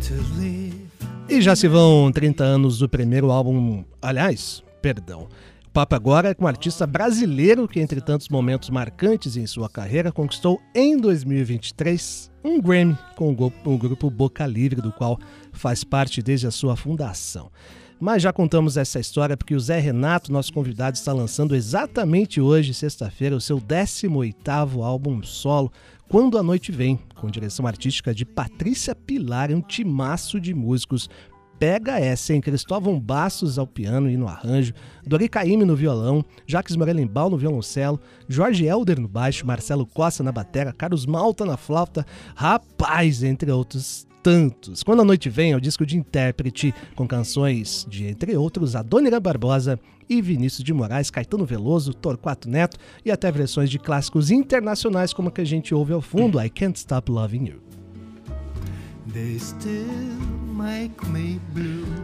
[0.00, 0.88] to live.
[1.28, 3.84] E já se vão 30 anos do primeiro álbum.
[4.00, 5.28] Aliás, perdão.
[5.74, 10.12] Papo agora é com um artista brasileiro que, entre tantos momentos marcantes em sua carreira,
[10.12, 15.18] conquistou em 2023 um Grammy com o, grupo Boca Livre, do qual
[15.52, 17.50] faz parte desde a sua fundação.
[17.98, 22.72] Mas já contamos essa história porque o Zé Renato, nosso convidado, está lançando exatamente hoje,
[22.72, 25.72] sexta-feira, o seu 18º álbum solo,
[26.08, 31.10] Quando a Noite Vem, com direção artística de Patrícia Pilar, um timaço de músicos.
[31.58, 32.40] Pega essa, hein?
[32.40, 34.72] Cristóvão Bastos ao piano e no arranjo,
[35.06, 40.32] Dori Caymmi no violão, Jacques Morelenbaum no violoncelo, Jorge Helder no baixo, Marcelo Costa na
[40.32, 44.82] batera, Carlos Malta na flauta, rapaz, entre outros tantos.
[44.82, 49.20] Quando a Noite Vem é o disco de intérprete com canções de, entre outros, Adônira
[49.20, 55.12] Barbosa e Vinícius de Moraes, Caetano Veloso, Torquato Neto e até versões de clássicos internacionais
[55.12, 57.73] como a que a gente ouve ao fundo, I Can't Stop Loving You.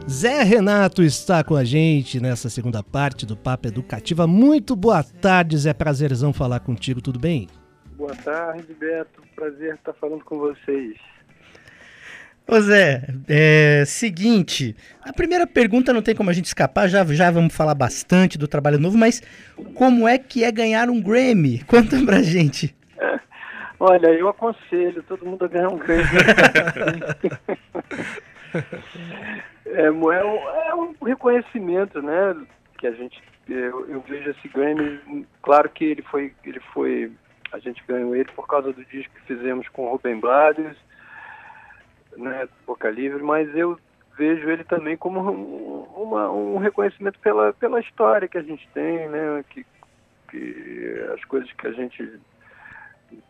[0.08, 4.28] Zé Renato está com a gente nessa segunda parte do Papo Educativa.
[4.28, 5.74] Muito boa tarde, Zé.
[5.74, 7.48] Prazerzão falar contigo, tudo bem?
[7.96, 9.22] Boa tarde, Beto.
[9.34, 10.94] Prazer estar falando com vocês.
[12.46, 17.28] Ô Zé, é seguinte, a primeira pergunta não tem como a gente escapar, já, já
[17.30, 19.20] vamos falar bastante do trabalho novo, mas
[19.74, 21.58] como é que é ganhar um Grammy?
[21.64, 22.72] Conta pra gente.
[23.82, 26.04] Olha, eu aconselho todo mundo a ganhar um Grammy.
[29.64, 32.36] é, é, um, é um reconhecimento, né?
[32.76, 37.10] Que a gente, eu, eu, vejo esse Grammy, claro que ele foi, ele foi,
[37.52, 40.76] a gente ganhou ele por causa do disco que fizemos com o Rubem Blades,
[42.18, 43.80] né, Boca Livre, mas eu
[44.18, 49.08] vejo ele também como um, uma, um reconhecimento pela, pela história que a gente tem,
[49.08, 49.64] né, que,
[50.28, 52.20] que as coisas que a gente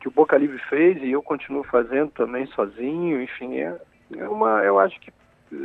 [0.01, 3.77] que o Boca Livre fez e eu continuo fazendo também sozinho, enfim, é,
[4.17, 5.13] é uma, eu acho que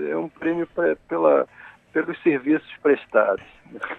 [0.09, 1.47] é um prêmio pra, pela,
[1.93, 3.43] pelos serviços prestados.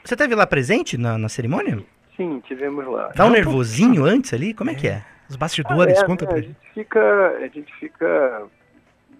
[0.04, 1.78] Você teve lá presente na, na cerimônia?
[2.16, 3.12] Sim, tivemos lá.
[3.14, 4.54] Dá um nervosinho antes ali?
[4.54, 5.04] Como é, é que é?
[5.28, 6.56] Os bastidores, ah, é, conta né, pra a gente.
[6.72, 8.46] Fica, a gente fica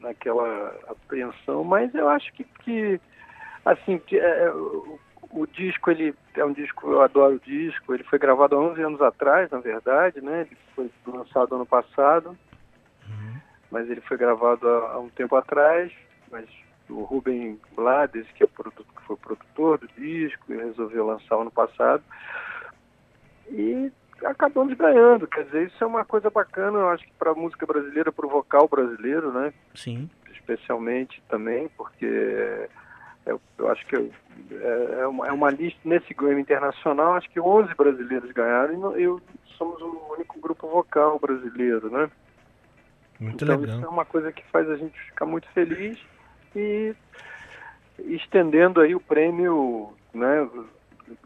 [0.01, 3.01] naquela apreensão, mas eu acho que, que
[3.65, 4.99] assim, que, é, o,
[5.37, 8.83] o, disco, ele é um disco, eu adoro o disco, ele foi gravado há 11
[8.83, 10.43] anos atrás, na verdade, né?
[10.43, 12.37] Ele foi lançado ano passado,
[13.07, 13.41] uhum.
[13.71, 15.93] mas ele foi gravado há, há, um tempo atrás,
[16.31, 16.47] mas
[16.89, 22.03] o Ruben Blades, que, é produto, que foi produtor do disco, resolveu lançar ano passado,
[23.51, 23.93] e
[24.25, 25.27] acabamos ganhando.
[25.27, 28.27] Quer dizer, isso é uma coisa bacana, eu acho que para a música brasileira, para
[28.27, 29.53] o vocal brasileiro, né?
[29.75, 30.09] Sim.
[30.33, 32.69] Especialmente também, porque
[33.27, 34.11] eu, eu acho que eu,
[34.53, 39.03] é, é, uma, é, uma, lista, nesse Grammy Internacional, acho que 11 brasileiros ganharam e
[39.03, 39.21] eu
[39.59, 42.11] somos o único grupo vocal brasileiro, né?
[43.19, 43.77] Muito então, legal.
[43.77, 45.99] isso é uma coisa que faz a gente ficar muito feliz
[46.55, 46.95] e
[47.99, 50.49] estendendo aí o prêmio, né,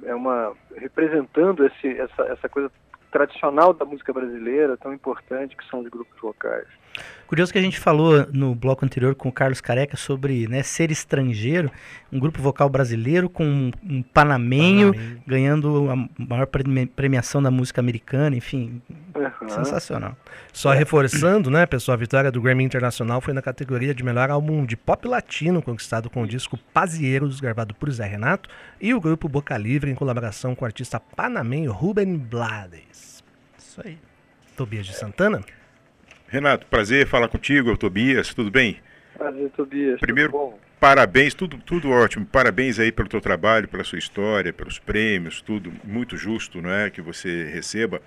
[0.05, 2.71] é uma representando esse, essa, essa coisa
[3.11, 6.69] tradicional da música brasileira, tão importante que são os grupos vocais.
[7.31, 10.91] Curioso que a gente falou no bloco anterior com o Carlos Careca sobre né, ser
[10.91, 11.71] estrangeiro,
[12.11, 16.49] um grupo vocal brasileiro com um, um panamenho, panamenho, ganhando a maior
[16.97, 18.83] premiação da música americana, enfim,
[19.15, 19.49] uhum.
[19.49, 20.17] sensacional.
[20.53, 20.79] Só é.
[20.79, 24.77] reforçando, né, pessoal, a vitória do Grammy Internacional foi na categoria de melhor álbum de
[24.77, 28.51] pop latino, conquistado com o disco Pazieiros, gravado por Zé Renato,
[28.81, 33.23] e o grupo Boca Livre, em colaboração com o artista panamenho Ruben Blades.
[33.57, 33.97] Isso aí.
[34.57, 35.45] Tobias de Santana?
[36.31, 38.79] Renato, prazer falar contigo, Tobias, tudo bem?
[39.19, 39.99] Prazer, Tobias.
[39.99, 42.25] Primeiro, parabéns, tudo, tudo ótimo.
[42.25, 46.89] Parabéns aí pelo teu trabalho, pela sua história, pelos prêmios, tudo muito justo, não é,
[46.89, 48.01] que você receba.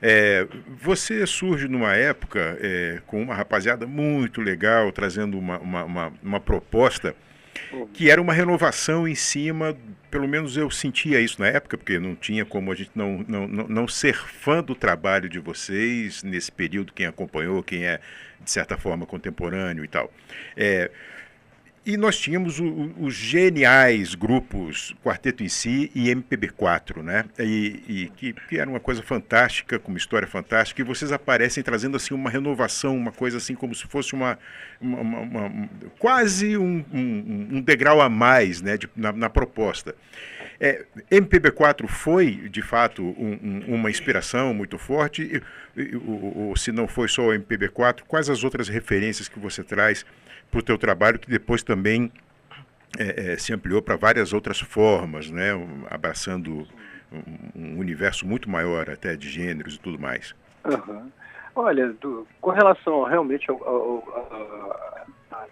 [0.00, 0.46] É,
[0.82, 6.40] você surge numa época é, com uma rapaziada muito legal, trazendo uma, uma, uma, uma
[6.40, 7.14] proposta
[7.92, 9.76] que era uma renovação em cima,
[10.10, 13.46] pelo menos eu sentia isso na época, porque não tinha como a gente não, não,
[13.46, 18.00] não, não ser fã do trabalho de vocês nesse período, quem acompanhou, quem é,
[18.42, 20.12] de certa forma, contemporâneo e tal.
[20.56, 20.90] É,
[21.86, 22.60] e nós tínhamos
[22.98, 27.24] os geniais grupos Quarteto em Si e MPB4, né?
[27.38, 31.62] E, e que, que, era uma coisa fantástica, com uma história fantástica, e vocês aparecem
[31.62, 34.36] trazendo assim uma renovação, uma coisa assim como se fosse uma,
[34.80, 38.76] uma, uma, uma quase um, um, um, degrau a mais, né?
[38.76, 39.94] De, na, na proposta.
[40.58, 45.40] É, MPB4 foi, de fato, um, um, uma inspiração muito forte,
[46.04, 50.04] ou se não foi só o MPB4, quais as outras referências que você traz
[50.50, 52.10] para o teu trabalho, que depois também
[52.98, 55.50] é, é, se ampliou para várias outras formas, né?
[55.90, 56.66] abraçando
[57.12, 60.34] um, um, universo muito maior até de gêneros e tudo mais.
[60.64, 61.10] Uhum.
[61.54, 63.46] Olha, do, com relação realmente
[65.30, 65.48] às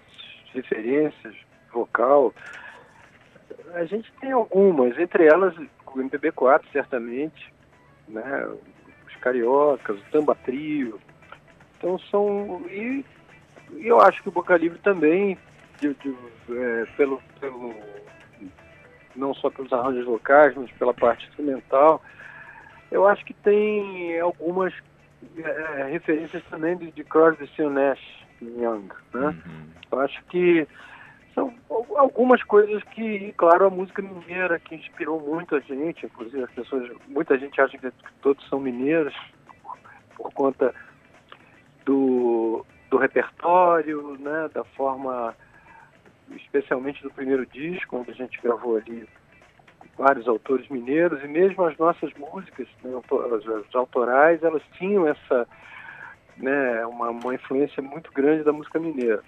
[0.53, 1.35] referências
[1.73, 2.33] vocal,
[3.75, 5.55] a gente tem algumas, entre elas
[5.87, 7.53] o MPB4, certamente,
[8.09, 8.47] né?
[9.07, 11.01] os Cariocas, o Tamba Trio.
[11.79, 12.63] Então são.
[12.69, 13.05] E
[13.73, 15.39] e eu acho que o Boca Livre também,
[15.81, 16.17] de, de,
[16.51, 17.75] é, pelo, pelo,
[19.17, 22.03] não só pelos arranjos vocais, mas pela parte instrumental,
[22.91, 24.73] eu acho que tem algumas
[25.37, 29.27] é, referências também de, de Crosby, Still Nash Young, né?
[29.47, 29.67] Uhum.
[29.91, 30.67] Eu acho que
[31.35, 31.53] são
[31.97, 36.91] algumas coisas que, claro, a música mineira que inspirou muito a gente, inclusive as pessoas,
[37.09, 37.91] muita gente acha que
[38.23, 39.15] todos são mineiros
[39.63, 39.79] por,
[40.17, 40.75] por conta
[41.85, 42.65] do,
[42.95, 45.35] do repertório, né, da forma,
[46.31, 49.09] especialmente do primeiro disco, onde a gente gravou ali
[49.99, 55.49] vários autores mineiros, e mesmo as nossas músicas, né, as, autorais, elas tinham essa,
[56.37, 59.25] né, uma, uma influência muito grande da música mineira.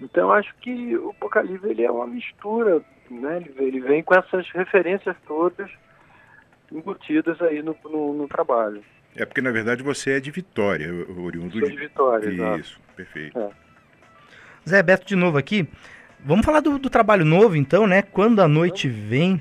[0.00, 3.36] Então acho que o Boca Livre ele é uma mistura, né?
[3.36, 5.70] Ele, ele vem com essas referências todas
[6.72, 8.82] embutidas aí no, no, no trabalho.
[9.14, 10.88] É porque, na verdade, você é de Vitória,
[11.18, 12.60] oriundo Sou de Vitória, exato.
[12.60, 13.38] Isso, perfeito.
[14.68, 15.68] Zé Beto de novo aqui.
[16.24, 18.02] Vamos falar do, do trabalho novo, então, né?
[18.02, 19.40] Quando a noite vem.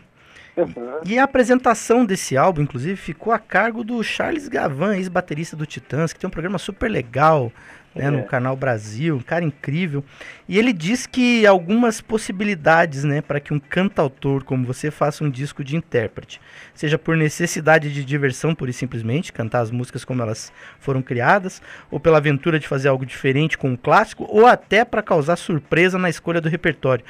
[0.58, 1.00] Uhum.
[1.06, 6.12] E a apresentação desse álbum, inclusive, ficou a cargo do Charles Gavan, ex-baterista do Titãs,
[6.12, 7.52] que tem um programa super legal
[7.96, 8.24] né, no É.
[8.24, 10.04] Canal Brasil, um cara incrível.
[10.48, 15.30] E ele diz que algumas possibilidades né, para que um cantautor como você faça um
[15.30, 16.40] disco de intérprete.
[16.74, 21.62] Seja por necessidade de diversão, pura e simplesmente, cantar as músicas como elas foram criadas,
[21.90, 25.98] ou pela aventura de fazer algo diferente com um clássico, ou até para causar surpresa
[25.98, 27.04] na escolha do repertório.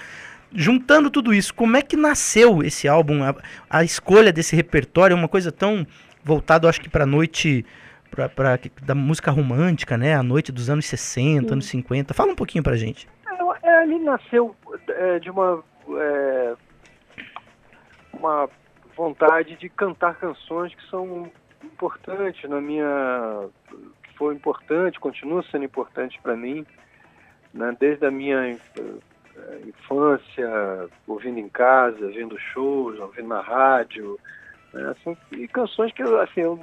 [0.54, 3.24] Juntando tudo isso, como é que nasceu esse álbum?
[3.24, 3.36] A,
[3.70, 5.86] a escolha desse repertório é uma coisa tão
[6.24, 7.66] voltada, acho que para noite
[8.12, 10.14] pra, pra, da música romântica, né?
[10.14, 12.14] A noite dos anos 60, anos 50.
[12.14, 13.08] Fala um pouquinho pra gente.
[13.26, 14.56] É, é, ele nasceu
[14.89, 15.64] é, de uma
[15.97, 16.56] é,
[18.14, 18.49] uma
[18.95, 21.32] vontade de cantar canções que são
[21.64, 23.47] importantes na minha
[24.04, 26.66] que foi importante continua sendo importante para mim
[27.54, 27.76] né?
[27.80, 28.58] desde a minha
[29.68, 34.20] infância ouvindo em casa vendo shows ouvindo na rádio
[34.74, 34.96] né?
[35.04, 36.60] São- e canções que assim eu,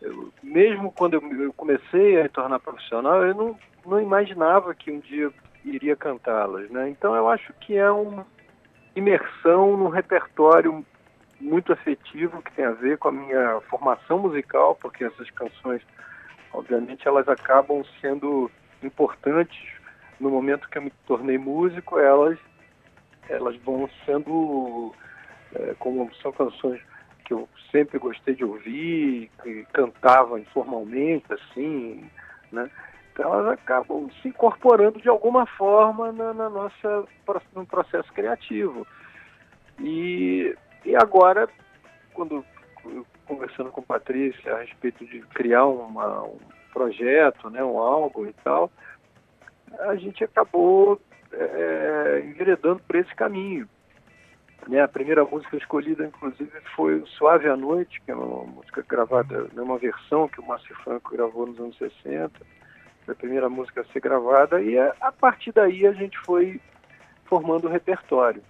[0.00, 5.00] eu- mesmo quando eu, comecei a me tornar profissional eu não não imaginava que um
[5.00, 5.32] dia
[5.64, 6.88] iria cantá-las, né?
[6.88, 8.26] Então eu acho que é uma
[8.94, 10.84] imersão num repertório
[11.40, 15.82] muito afetivo que tem a ver com a minha formação musical, porque essas canções,
[16.52, 18.50] obviamente, elas acabam sendo
[18.82, 19.58] importantes
[20.22, 22.38] no momento que eu me tornei músico, elas
[23.28, 24.94] elas vão sendo
[25.54, 26.80] é, como são canções
[27.24, 32.08] que eu sempre gostei de ouvir, que cantava informalmente, assim,
[32.50, 32.70] né?
[33.12, 37.04] Então elas acabam se incorporando de alguma forma na, na nossa
[37.54, 38.86] no processo criativo.
[39.80, 41.48] E, e agora,
[42.14, 42.44] quando
[43.26, 46.38] conversando com Patrícia a respeito de criar uma, um
[46.72, 48.70] projeto, né, um álbum e tal,
[49.80, 51.00] a gente acabou
[51.32, 53.68] é, enveredando por esse caminho.
[54.68, 58.84] Né, a primeira música escolhida, inclusive, foi o Suave à Noite, que é uma música
[58.88, 62.30] gravada, né, uma versão que o Márcio Franco gravou nos anos 60
[63.04, 66.60] foi a primeira música a ser gravada e a, a partir daí a gente foi
[67.24, 68.42] formando o repertório.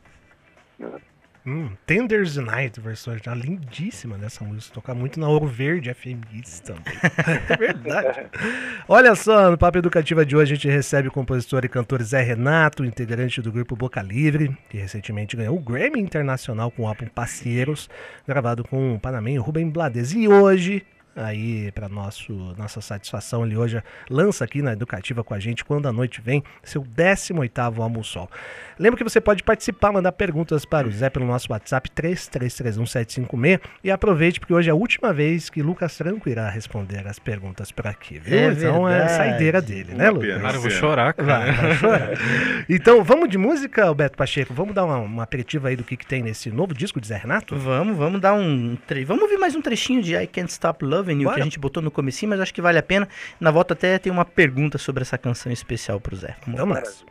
[0.78, 1.00] né?
[1.44, 4.74] Hum, Tenders Night, versão original lindíssima dessa música.
[4.74, 6.84] Toca muito na Ouro Verde FMX também.
[7.48, 8.26] é verdade.
[8.86, 12.22] Olha só, no Papo Educativa de hoje a gente recebe o compositor e cantor Zé
[12.22, 17.06] Renato, integrante do grupo Boca Livre, que recentemente ganhou o Grammy Internacional com o álbum
[17.06, 17.90] Parceiros,
[18.26, 20.12] gravado com o panamenho Rubem Blades.
[20.12, 25.38] E hoje, aí para nosso nossa satisfação, ele hoje lança aqui na Educativa com a
[25.38, 28.30] gente, quando a noite vem, seu 18º Almoçol.
[28.78, 33.90] Lembra que você pode participar, mandar perguntas para o Zé pelo nosso WhatsApp 33317756 e
[33.90, 37.86] aproveite porque hoje é a última vez que Lucas Franco irá responder as perguntas por
[37.86, 38.38] aqui, viu?
[38.38, 39.16] É então é a verdade.
[39.16, 40.40] saideira dele, né, Lucas?
[40.40, 41.52] Cara, eu vou chorar, cara.
[41.52, 42.10] Vai, vai chorar.
[42.68, 44.54] Então, vamos de música, Beto Pacheco?
[44.54, 47.16] Vamos dar uma, uma aperitivo aí do que, que tem nesse novo disco de Zé
[47.16, 47.56] Renato?
[47.56, 48.76] Vamos, vamos dar um.
[48.86, 49.04] Tre...
[49.04, 51.34] Vamos ouvir mais um trechinho de I Can't Stop Loving You Bora.
[51.36, 53.08] que a gente botou no comecinho, mas acho que vale a pena.
[53.40, 56.36] Na volta até tem uma pergunta sobre essa canção especial pro Zé.
[56.46, 56.66] Vamos lá.
[56.66, 57.04] Vamos nessa.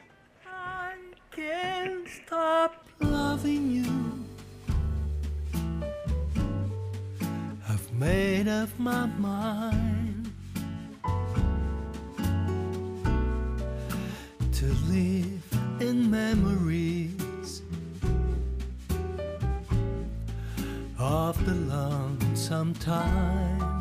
[0.45, 0.95] I
[1.31, 4.25] can't stop loving you.
[7.69, 10.31] I've made up my mind
[14.53, 15.41] to live
[15.79, 17.63] in memories
[20.99, 23.80] of the lonesome times.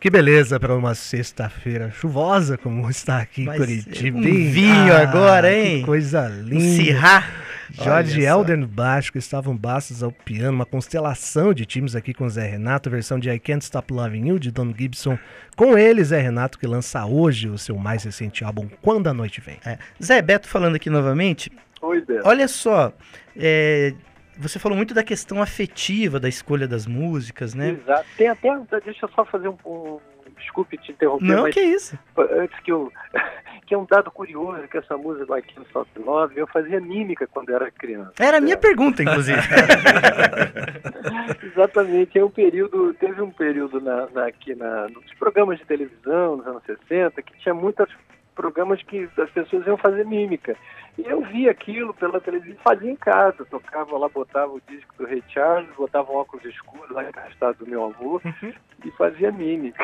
[0.00, 4.18] Que beleza para uma sexta-feira chuvosa como está aqui em Curitiba.
[4.18, 5.80] um vinho agora, hein?
[5.80, 6.82] Que coisa linda.
[6.82, 7.28] Cirrá.
[7.70, 8.22] Jorge.
[8.22, 13.18] Elden Baixo, Estavam Bastos ao piano, uma constelação de times aqui com Zé Renato, versão
[13.18, 15.18] de I Can't Stop Loving You, de Don Gibson.
[15.54, 19.42] Com ele, Zé Renato, que lança hoje o seu mais recente álbum, Quando a Noite
[19.42, 19.58] Vem.
[19.66, 19.78] É.
[20.02, 21.52] Zé Beto falando aqui novamente.
[21.82, 22.26] Oi, Beto.
[22.26, 22.92] Olha só,
[23.36, 23.92] é,
[24.40, 27.70] você falou muito da questão afetiva da escolha das músicas, né?
[27.70, 28.06] Exato.
[28.16, 28.48] Tem até.
[28.84, 29.56] Deixa eu só fazer um.
[29.64, 29.98] um-
[30.38, 31.98] desculpe te interromper, Não, mas que isso.
[32.16, 32.90] antes que eu,
[33.66, 36.80] que é um dado curioso, que essa música do I Can't Stop Love, eu fazia
[36.80, 38.12] mímica quando era criança.
[38.18, 39.38] Era a minha pergunta, inclusive.
[41.42, 46.36] Exatamente, é um período, teve um período na, na, aqui na, nos programas de televisão,
[46.38, 47.86] nos anos 60, que tinha muitos
[48.34, 50.56] programas que as pessoas iam fazer mímica.
[50.98, 55.06] E eu vi aquilo pela televisão, fazia em casa, tocava lá, botava o disco do
[55.06, 58.52] Ray Charles, botava um óculos escuros lá encastado do meu avô Uhum.
[58.84, 59.82] e fazia mímica.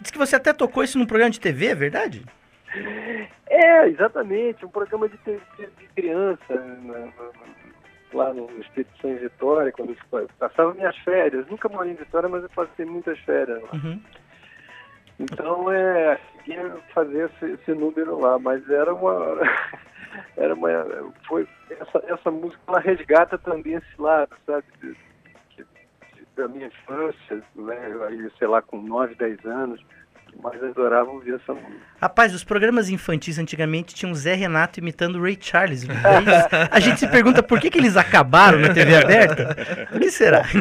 [0.00, 2.24] Diz que você até tocou isso num programa de TV, é verdade?
[3.48, 7.12] É, exatamente, um programa de, te- de- criança, né,
[8.14, 11.46] lá no Expedição em Vitória, quando eu passava minhas férias.
[11.48, 13.68] Nunca morei em Vitória, mas eu passei muitas férias lá.
[13.74, 14.00] Uhum.
[15.20, 19.38] Então, é, ia fazer esse, esse número lá, mas era uma...
[20.36, 20.68] Era uma
[21.26, 24.64] foi, essa, essa música, ela resgata também esse lado, sabe?
[24.80, 24.88] de-
[25.56, 25.64] de-
[26.16, 27.94] de- da minha infância, né?
[28.08, 29.80] Aí, sei lá, com 9, 10 anos,
[30.42, 31.76] mas adorava ouvir essa música.
[32.00, 35.84] Rapaz, os programas infantis antigamente tinham Zé Renato imitando o Ray Charles.
[35.84, 36.24] Daí
[36.70, 39.54] a gente se pergunta por que, que eles acabaram na TV aberta?
[39.90, 40.42] Por que será?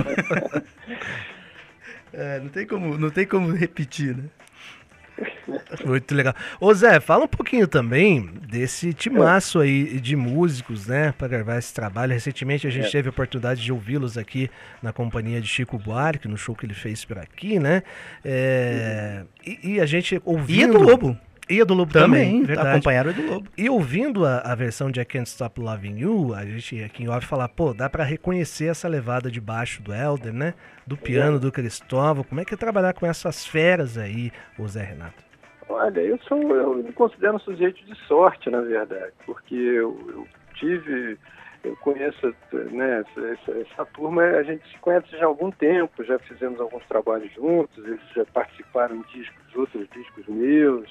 [2.14, 4.24] É, não, tem como, não tem como repetir, né?
[5.86, 6.34] Muito legal.
[6.60, 11.74] Ô Zé, fala um pouquinho também desse timaço aí de músicos, né, para gravar esse
[11.74, 12.14] trabalho.
[12.14, 12.92] Recentemente a gente É.
[12.92, 14.50] teve a oportunidade de ouvi-los aqui
[14.82, 17.84] na companhia de Chico Buarque, no show que ele fez por aqui, né?
[18.24, 20.76] É, e, e a gente E ouvindo...
[20.76, 21.18] é do Lobo.
[21.52, 23.50] E a do Lobo também, Também, acompanharam o do Lobo.
[23.58, 27.10] E ouvindo a, a versão de I Can't Stop Loving You, a gente aqui em
[27.10, 30.54] off falar, pô, dá pra reconhecer essa levada de baixo do Elder, né?
[30.88, 32.24] Do piano do Cristóvão.
[32.24, 35.24] Como é que é trabalhar com essas feras aí, o Zé Renato?
[35.68, 40.28] Olha, eu sou, eu me considero um sujeito de sorte, na verdade, porque eu, eu
[40.56, 41.18] tive,
[41.64, 42.34] eu conheço,
[42.72, 46.60] né, essa, essa- essa turma, a gente se conhece já há algum tempo, já fizemos
[46.60, 50.90] alguns trabalhos juntos, eles já participaram de discos, de outros discos meus,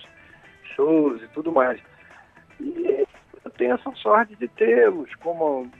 [0.74, 1.80] shows e tudo mais.
[2.60, 3.06] E
[3.44, 5.70] eu tenho essa sorte de tê-los como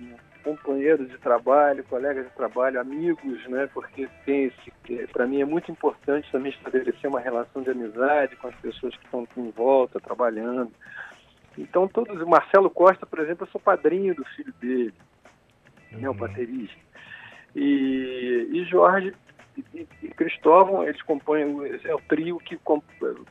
[0.43, 3.69] companheiros de trabalho, colegas de trabalho, amigos, né?
[3.73, 4.53] Porque tem
[5.13, 9.05] para mim é muito importante também estabelecer uma relação de amizade com as pessoas que
[9.05, 10.73] estão aqui em volta trabalhando.
[11.59, 14.95] Então todos, Marcelo Costa, por exemplo, eu sou padrinho do filho dele,
[15.93, 16.79] né, o baterista.
[17.55, 19.15] E, e Jorge
[19.57, 21.43] e, Cristóvão, eles compõem,
[21.85, 22.59] é o trio que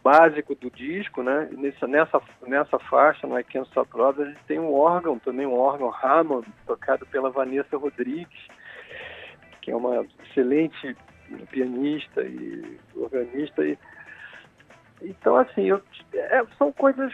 [0.03, 1.49] básico do disco, né?
[1.51, 5.45] Nessa, nessa, nessa faixa, no I Can't Stop Love, a gente tem um órgão, também
[5.45, 8.47] um órgão Hammond, tocado pela Vanessa Rodrigues,
[9.61, 10.95] que é uma excelente
[11.51, 13.65] pianista e organista.
[13.65, 13.77] E,
[15.01, 15.81] então, assim, eu,
[16.13, 17.13] é, são coisas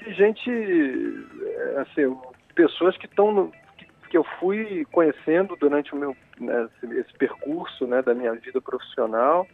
[0.00, 2.16] de gente, é, assim,
[2.54, 3.52] pessoas que estão
[4.08, 8.60] que, eu fui conhecendo durante o meu né, esse, esse percurso né, da minha vida
[8.60, 9.46] profissional,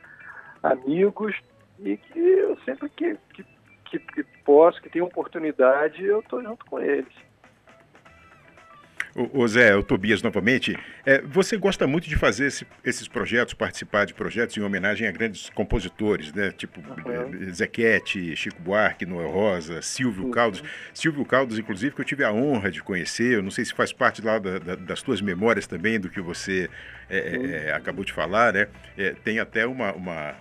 [0.62, 1.34] amigos,
[1.80, 3.44] e que eu sempre que, que,
[3.84, 7.12] que, que posso, que tenho oportunidade, eu estou junto com eles.
[9.16, 13.54] Ô, ô Zé, o Tobias novamente, é, você gosta muito de fazer esse- esses projetos,
[13.54, 16.50] participar de projetos em homenagem a grandes compositores, né?
[16.50, 17.52] Tipo Uhum.
[17.52, 20.30] Zequete, Chico Buarque, Noel Rosa, Silvio Uhum.
[20.32, 20.62] Caldas.
[20.92, 23.92] Silvio Caldas, inclusive, que eu tive a honra de conhecer, eu não sei se faz
[23.92, 26.68] parte lá da- da- das tuas memórias também, do que você
[27.08, 28.66] é, é, é, acabou de falar, né?
[28.96, 30.34] É, tem até uma, uma,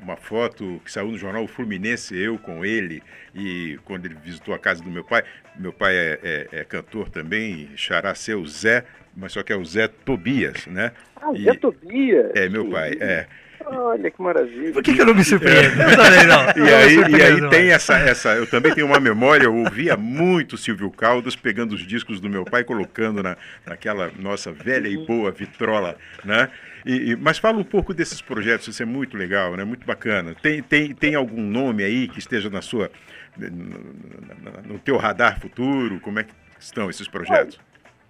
[0.00, 3.02] uma foto que saiu no jornal O Fluminense, eu com ele,
[3.34, 5.24] e quando ele visitou a casa do meu pai,
[5.58, 8.84] meu pai é, é- é cantor também, xará seu Zé,
[9.16, 10.92] mas só que é o Zé Tobias, né?
[11.20, 12.30] Ah, E- Zé Tobias!
[12.36, 13.26] É, meu pai, é.
[13.66, 14.72] Olha que maravilha.
[14.72, 15.82] Por que, que eu não me surpreendo?
[15.82, 16.44] Eu também não.
[16.64, 18.34] E aí, e aí tem essa, essa.
[18.36, 22.44] Eu também tenho uma memória, eu ouvia muito Silvio Caldas pegando os discos do meu
[22.44, 23.36] pai, colocando na,
[23.66, 26.48] naquela nossa velha e boa vitrola, né?
[26.86, 29.64] E, e- mas fala um pouco desses projetos, isso é muito legal, né?
[29.64, 30.34] Muito bacana.
[30.40, 32.90] Tem, tem, tem algum nome aí que esteja na sua.
[33.38, 36.00] No, teu radar futuro?
[36.00, 37.60] Como é que estão esses projetos?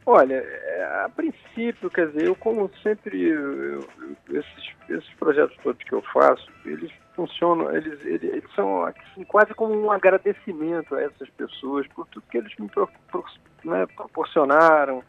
[0.07, 3.87] Olha, é, a princípio, quer dizer, eu como sempre, eu-
[4.31, 9.53] esses, esses projetos todos que eu faço, eles funcionam, eles, eles, eles são assim, quase
[9.53, 13.24] como um agradecimento a essas pessoas por tudo que eles me pro- pro-
[13.64, 15.05] né, proporcionaram,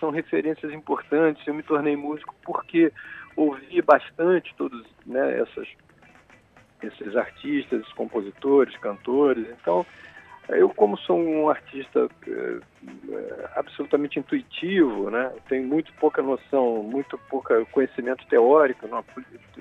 [0.00, 2.90] são referências importantes, eu me tornei músico porque
[3.36, 5.68] ouvi bastante todos né, essas,
[6.86, 9.84] esses artistas, esses compositores, cantores, então
[10.48, 12.60] eu, como sou um artista eh,
[13.56, 15.32] absolutamente intuitivo, né?
[15.48, 19.02] tenho muito pouca noção, muito pouco conhecimento teórico, não,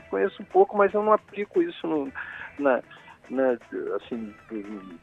[0.10, 2.12] conheço um pouco, mas eu não aplico isso no,
[2.60, 2.84] na,
[3.30, 3.58] na,
[3.96, 4.34] assim,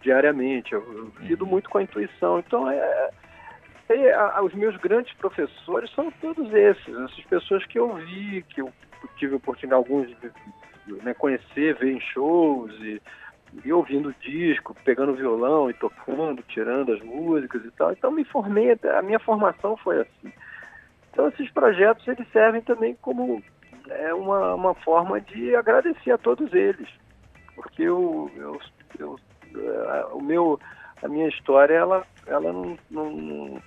[0.02, 0.72] diariamente.
[0.74, 2.38] Eu, eu lido muito com a intuição.
[2.38, 3.10] Então, é,
[3.88, 8.60] é, a- os meus grandes professores são todos esses, essas pessoas que eu vi, que
[8.60, 8.70] eu
[9.16, 10.30] tive a oportunidade, alguns, de
[10.96, 13.00] né, conhecer, ver em shows e
[13.64, 17.92] e ouvindo disco, pegando violão e tocando, tirando as músicas e tal.
[17.92, 20.32] Então me formei, a minha formação foi assim.
[21.12, 23.42] Então esses projetos eles servem também como
[23.88, 26.88] é, uma, uma forma de agradecer a todos eles,
[27.54, 28.60] porque eu, eu,
[28.98, 29.18] eu
[29.88, 30.60] a, o meu,
[31.02, 33.62] a minha história ela, ela não, não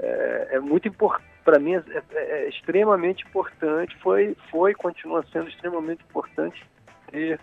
[0.00, 5.48] é, é muito importante para mim é, é, é, extremamente importante, foi, foi continua sendo
[5.48, 6.66] extremamente importante
[7.12, 7.38] ter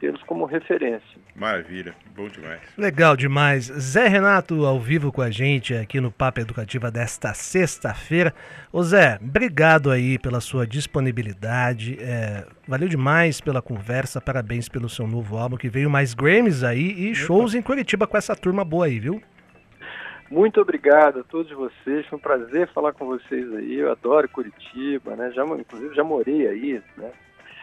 [0.00, 1.18] tê-los como referência.
[1.36, 2.60] Maravilha, bom demais.
[2.76, 3.66] Legal demais.
[3.66, 8.34] Zé Renato ao vivo com a gente aqui no Papo Educativa desta sexta-feira.
[8.72, 11.96] Ô Zé, obrigado aí pela sua disponibilidade.
[12.00, 14.20] É, valeu demais pela conversa.
[14.20, 18.16] Parabéns pelo seu novo álbum que veio mais Grammys aí e shows em Curitiba com
[18.16, 19.22] essa turma boa aí, viu?
[20.30, 22.06] Muito obrigado a todos vocês.
[22.06, 23.74] Foi um prazer falar com vocês aí.
[23.74, 25.30] Eu adoro Curitiba, né?
[25.32, 27.10] Já, inclusive já morei aí, né?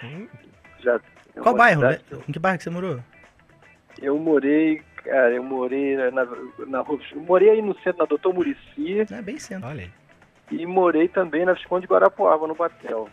[0.04, 0.28] Hum.
[0.80, 1.00] Já,
[1.42, 1.82] Qual bairro?
[1.82, 2.04] Cidade...
[2.28, 3.00] Em que bairro que você morou?
[4.02, 9.00] Eu morei, cara, eu morei na, na eu morei aí no centro, na Doutor Murici.
[9.00, 9.68] É bem centro.
[9.68, 9.92] Olha aí.
[10.52, 13.10] E morei também na Visconde Guarapuava, no Batel.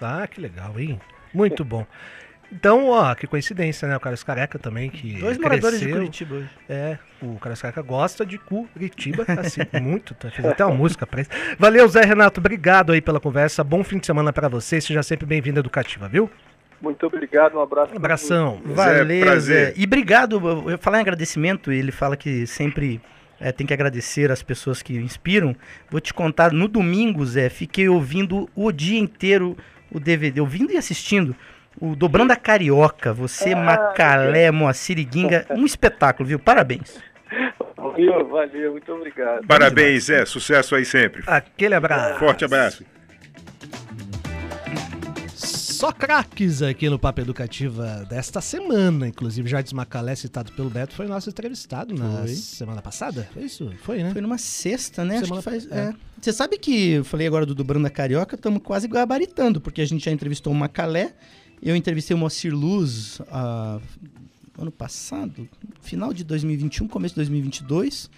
[0.00, 1.00] Ah, que legal, hein?
[1.32, 1.86] Muito bom.
[2.54, 3.96] Então, ó, que coincidência, né?
[3.96, 5.18] O Carlos Careca também, que.
[5.18, 6.48] Dois moradores de Curitiba hoje.
[6.68, 10.14] É, o Carlos Careca gosta de Curitiba, assim, muito.
[10.14, 11.30] Tá, fez até uma música pra isso.
[11.58, 13.64] Valeu, Zé Renato, obrigado aí pela conversa.
[13.64, 14.80] Bom fim de semana para você.
[14.80, 16.30] Seja sempre bem-vindo à Educativa, viu?
[16.80, 17.92] Muito obrigado, um abraço.
[17.92, 18.60] Um abração.
[18.64, 19.72] Valeu, prazer.
[19.72, 19.74] Zé.
[19.76, 20.40] E obrigado,
[20.70, 23.00] eu falar em agradecimento, ele fala que sempre
[23.40, 25.56] é, tem que agradecer as pessoas que inspiram.
[25.90, 29.56] Vou te contar, no domingo, Zé, fiquei ouvindo o dia inteiro
[29.90, 31.34] o DVD, ouvindo e assistindo
[31.80, 36.38] o Dobrando a Carioca, você, ah, Macalé, Moacir e Guinga, um espetáculo, viu?
[36.38, 36.98] Parabéns.
[37.76, 39.46] Valeu, valeu, muito obrigado.
[39.46, 41.22] Parabéns, é, sucesso aí sempre.
[41.26, 42.18] Aquele abraço.
[42.18, 42.84] Forte abraço.
[45.84, 49.06] Só craques aqui no Papo Educativa desta semana.
[49.06, 52.28] Inclusive, Jardim Macalé, citado pelo Beto, foi nosso entrevistado na foi.
[52.28, 53.28] semana passada.
[53.34, 53.70] Foi isso?
[53.82, 54.10] Foi, né?
[54.12, 55.20] Foi numa sexta, né?
[55.20, 55.42] Semana...
[55.42, 55.78] Faz, é.
[55.78, 55.94] É.
[56.18, 59.84] Você sabe que eu falei agora do Dobrando a Carioca, estamos quase gabaritando, porque a
[59.84, 61.12] gente já entrevistou o Macalé
[61.64, 63.80] eu entrevistei o Moacir Luz uh,
[64.58, 65.48] ano passado,
[65.80, 68.10] final de 2021, começo de 2022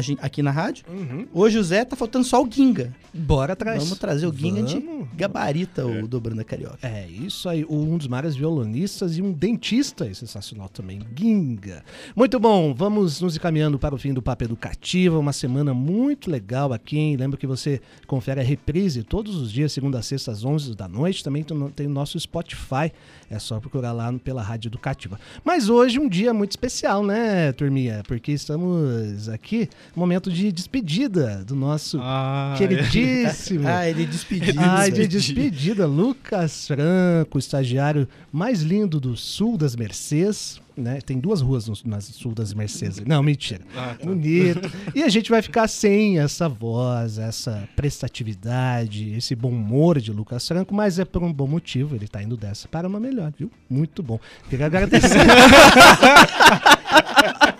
[0.00, 0.84] gente, aqui na rádio.
[0.88, 1.26] Uhum.
[1.32, 2.94] Hoje o Zé tá faltando só o Ginga.
[3.12, 3.82] Bora atrás.
[3.82, 4.82] Vamos trazer o Ginga de
[5.14, 6.02] gabarita é.
[6.02, 6.78] o Dobrando a Carioca.
[6.82, 7.64] É, isso aí.
[7.68, 11.00] Um dos maiores violonistas e um dentista é sensacional também.
[11.14, 11.84] Ginga.
[12.16, 15.18] Muito bom, vamos nos encaminhando para o fim do Papo Educativo.
[15.18, 17.16] Uma semana muito legal aqui, hein?
[17.16, 20.88] Lembra que você confere a reprise todos os dias, segunda a sexta, às 11 da
[20.88, 21.22] noite.
[21.22, 22.92] Também tem o nosso Spotify.
[23.30, 25.18] É só procurar lá pela Rádio Educativa.
[25.44, 28.02] Mas hoje um dia muito especial, né, turminha?
[28.06, 33.66] Porque estamos aqui momento de despedida do nosso ah, queridíssimo.
[33.68, 34.60] ah, ele despedida.
[34.60, 35.86] Ah, de despedida.
[35.86, 41.00] Lucas Franco, estagiário mais lindo do sul das Mercês né?
[41.00, 43.00] Tem duas ruas no, nas sul das Mercedes.
[43.00, 43.60] Não, mentira.
[43.76, 44.06] Ah, tá.
[44.06, 44.70] Bonito.
[44.94, 50.46] E a gente vai ficar sem essa voz, essa prestatividade, esse bom humor de Lucas
[50.46, 51.94] Franco, mas é por um bom motivo.
[51.94, 53.50] Ele tá indo dessa para uma melhor, viu?
[53.68, 54.18] Muito bom.
[54.48, 55.18] Queria agradecer.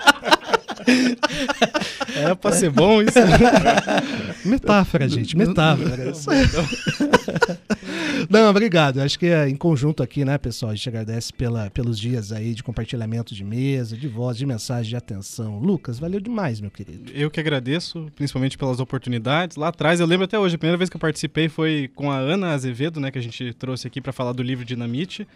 [2.14, 3.18] Era pra ser bom isso?
[4.44, 6.12] metáfora, gente, metáfora.
[8.28, 9.00] Não, obrigado.
[9.00, 10.72] Acho que é em conjunto aqui, né, pessoal?
[10.72, 14.90] A gente agradece pela, pelos dias aí de compartilhamento de mesa, de voz, de mensagem,
[14.90, 15.58] de atenção.
[15.58, 17.10] Lucas, valeu demais, meu querido.
[17.12, 19.56] Eu que agradeço, principalmente pelas oportunidades.
[19.56, 22.16] Lá atrás, eu lembro até hoje, a primeira vez que eu participei foi com a
[22.16, 25.26] Ana Azevedo, né, que a gente trouxe aqui para falar do livro Dinamite.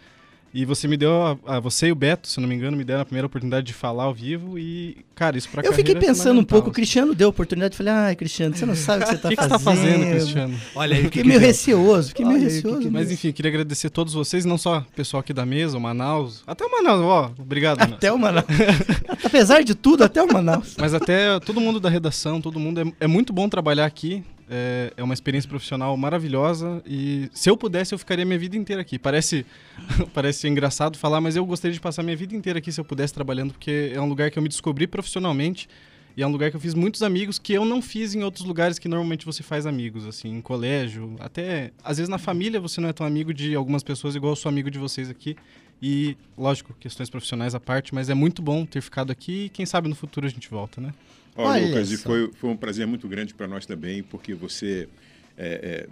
[0.57, 2.83] E você me deu, a, a, você e o Beto, se não me engano, me
[2.83, 5.99] deram a primeira oportunidade de falar ao vivo e, cara, isso pra Eu fiquei é
[5.99, 9.03] pensando é um pouco, o Cristiano deu a oportunidade, falei, ai, Cristiano, você não sabe
[9.03, 9.51] o que você tá que fazendo.
[9.51, 10.59] O que você tá fazendo, Cristiano?
[10.73, 12.81] Olha aí, fiquei meio receoso, fiquei meio receoso.
[12.81, 15.77] Que mas enfim, queria agradecer a todos vocês, não só o pessoal aqui da mesa,
[15.77, 17.97] o Manaus, até o Manaus, ó, obrigado, Manaus.
[17.97, 18.45] Até o Manaus.
[19.23, 20.73] Apesar de tudo, até o Manaus.
[20.79, 24.93] Mas até todo mundo da redação, todo mundo, é, é muito bom trabalhar aqui, é,
[24.95, 28.97] é, uma experiência profissional maravilhosa e se eu pudesse eu ficaria minha vida inteira aqui.
[28.97, 29.45] Parece
[30.13, 33.13] parece engraçado falar, mas eu gostaria de passar minha vida inteira aqui se eu pudesse
[33.13, 35.67] trabalhando, porque é um lugar que eu me descobri profissionalmente
[36.15, 38.43] e é um lugar que eu fiz muitos amigos que eu não fiz em outros
[38.43, 42.81] lugares que normalmente você faz amigos, assim, em colégio, até às vezes na família você
[42.81, 45.35] não é tão amigo de algumas pessoas igual eu sou amigo de vocês aqui.
[45.79, 49.63] E, lógico, questões profissionais à parte, mas é muito bom ter ficado aqui e quem
[49.63, 50.91] sabe no futuro a gente volta, né?
[51.37, 54.89] Olha, Lucas, e foi, foi um prazer muito grande para nós também, porque você
[55.37, 55.89] é, é,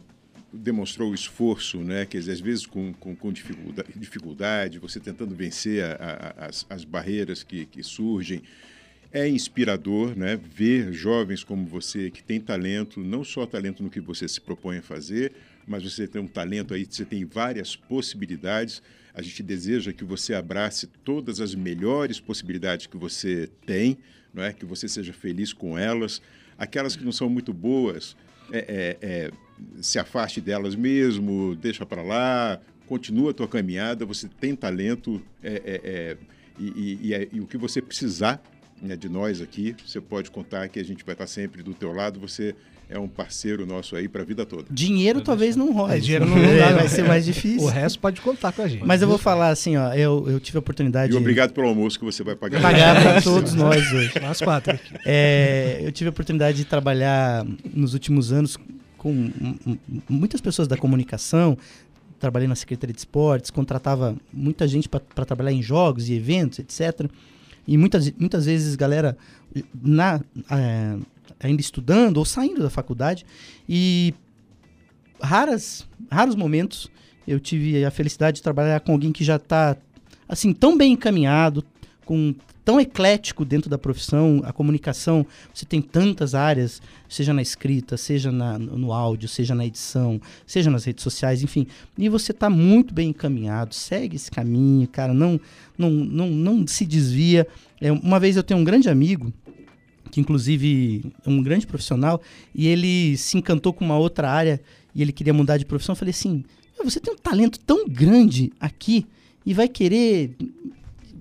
[0.51, 2.05] demonstrou o esforço, né?
[2.05, 6.83] Que às vezes com, com, com dificuldade, dificuldade, você tentando vencer a, a, as, as
[6.83, 8.41] barreiras que, que surgem.
[9.11, 14.01] É inspirador né, ver jovens como você que têm talento, não só talento no que
[14.01, 15.31] você se propõe a fazer,
[15.65, 18.81] mas você tem um talento aí, você tem várias possibilidades.
[19.13, 23.97] A gente deseja que você abrace todas as melhores possibilidades que você tem,
[24.35, 24.51] não é?
[24.51, 26.21] Que você seja feliz com elas.
[26.57, 28.15] Aquelas que não são muito boas,
[28.51, 29.31] é, é, é,
[29.81, 34.05] se afaste delas mesmo, deixa para lá, continua a tua caminhada.
[34.05, 36.17] Você tem talento é, é,
[36.59, 38.43] e, e, e, e o que você precisar
[38.81, 41.91] né, de nós aqui, você pode contar que a gente vai estar sempre do teu
[41.91, 42.19] lado.
[42.19, 42.55] Você
[42.89, 44.65] é um parceiro nosso aí para a vida toda.
[44.69, 45.93] Dinheiro talvez não role.
[45.93, 47.63] É, dinheiro não dá, vai ser mais difícil.
[47.63, 48.85] O resto pode contar com a gente.
[48.85, 51.11] Mas eu vou falar assim, ó, eu, eu tive a oportunidade...
[51.11, 52.61] E obrigado pelo almoço que você vai pagar.
[52.61, 54.13] Pagar para todos nós hoje.
[54.21, 54.93] Nós quatro aqui.
[55.05, 58.57] É, eu tive a oportunidade de trabalhar nos últimos anos
[58.97, 59.31] com
[60.09, 61.57] muitas pessoas da comunicação,
[62.19, 67.07] trabalhei na Secretaria de Esportes, contratava muita gente para trabalhar em jogos e eventos, etc.
[67.67, 69.17] E muitas, muitas vezes, galera,
[69.81, 70.97] na, é,
[71.39, 73.25] ainda estudando ou saindo da faculdade,
[73.67, 74.13] e
[75.21, 76.89] raras, raros momentos
[77.27, 79.75] eu tive a felicidade de trabalhar com alguém que já está
[80.27, 81.63] assim tão bem encaminhado,
[82.05, 82.35] com
[82.65, 88.31] tão eclético dentro da profissão, a comunicação, você tem tantas áreas, seja na escrita, seja
[88.31, 92.91] na- no áudio, seja na edição, seja nas redes sociais, enfim, e você está muito
[92.91, 95.39] bem encaminhado, segue esse caminho, cara, não,
[95.77, 97.47] não, não, não se desvia.
[97.79, 99.31] É, uma vez eu tenho um grande amigo,
[100.09, 102.19] que inclusive é um grande profissional,
[102.53, 104.59] e ele se encantou com uma outra área
[104.95, 105.93] e ele queria mudar de profissão.
[105.93, 106.43] Eu falei assim:
[106.77, 109.05] "Meu, você tem um talento tão grande aqui
[109.45, 110.35] e vai querer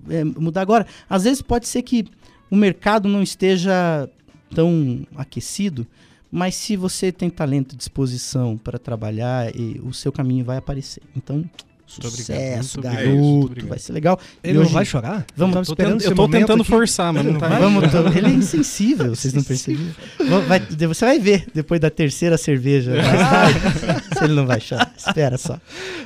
[0.09, 0.85] é, mudar agora.
[1.09, 2.05] Às vezes pode ser que
[2.49, 4.09] o mercado não esteja
[4.53, 5.85] tão aquecido,
[6.31, 9.51] mas se você tem talento disposição para trabalhar,
[9.83, 11.01] o seu caminho vai aparecer.
[11.15, 11.43] Então,
[11.87, 13.69] sucesso, muito obrigado, garoto, muito obrigado.
[13.69, 14.19] vai ser legal.
[14.43, 15.25] Ele E não vai chorar?
[15.35, 16.69] Vamos- Eu tô, esperando tent- esse eu tô tentando aqui.
[16.69, 17.47] forçar, mas não tá.
[17.59, 19.91] Vamos, to- ele é insensível, vocês não perceberam.
[20.29, 22.91] Va- vai- você vai ver depois da terceira cerveja.
[24.17, 24.93] se ele não vai chorar.
[24.97, 25.59] Espera só.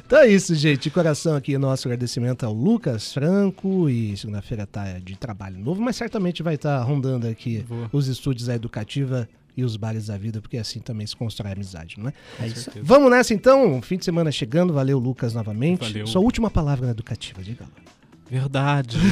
[0.05, 0.83] Então é isso, gente.
[0.83, 3.89] De coração aqui, nosso agradecimento ao Lucas Franco.
[3.89, 7.89] E segunda-feira tá de trabalho novo, mas certamente vai estar rondando aqui Boa.
[7.91, 9.27] os estúdios da Educativa
[9.59, 12.13] e os bares da vida, porque assim também se constrói amizade, não é?
[12.39, 12.61] É isso.
[12.61, 12.85] certeza.
[12.85, 13.81] Vamos nessa então.
[13.81, 14.73] Fim de semana chegando.
[14.73, 15.81] Valeu, Lucas, novamente.
[15.81, 16.07] Valeu.
[16.07, 17.69] Sua última palavra na Educativa, diga lá.
[18.29, 18.97] Verdade.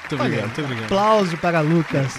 [0.00, 0.84] muito obrigado, muito obrigado.
[0.84, 2.14] Aplauso para Lucas.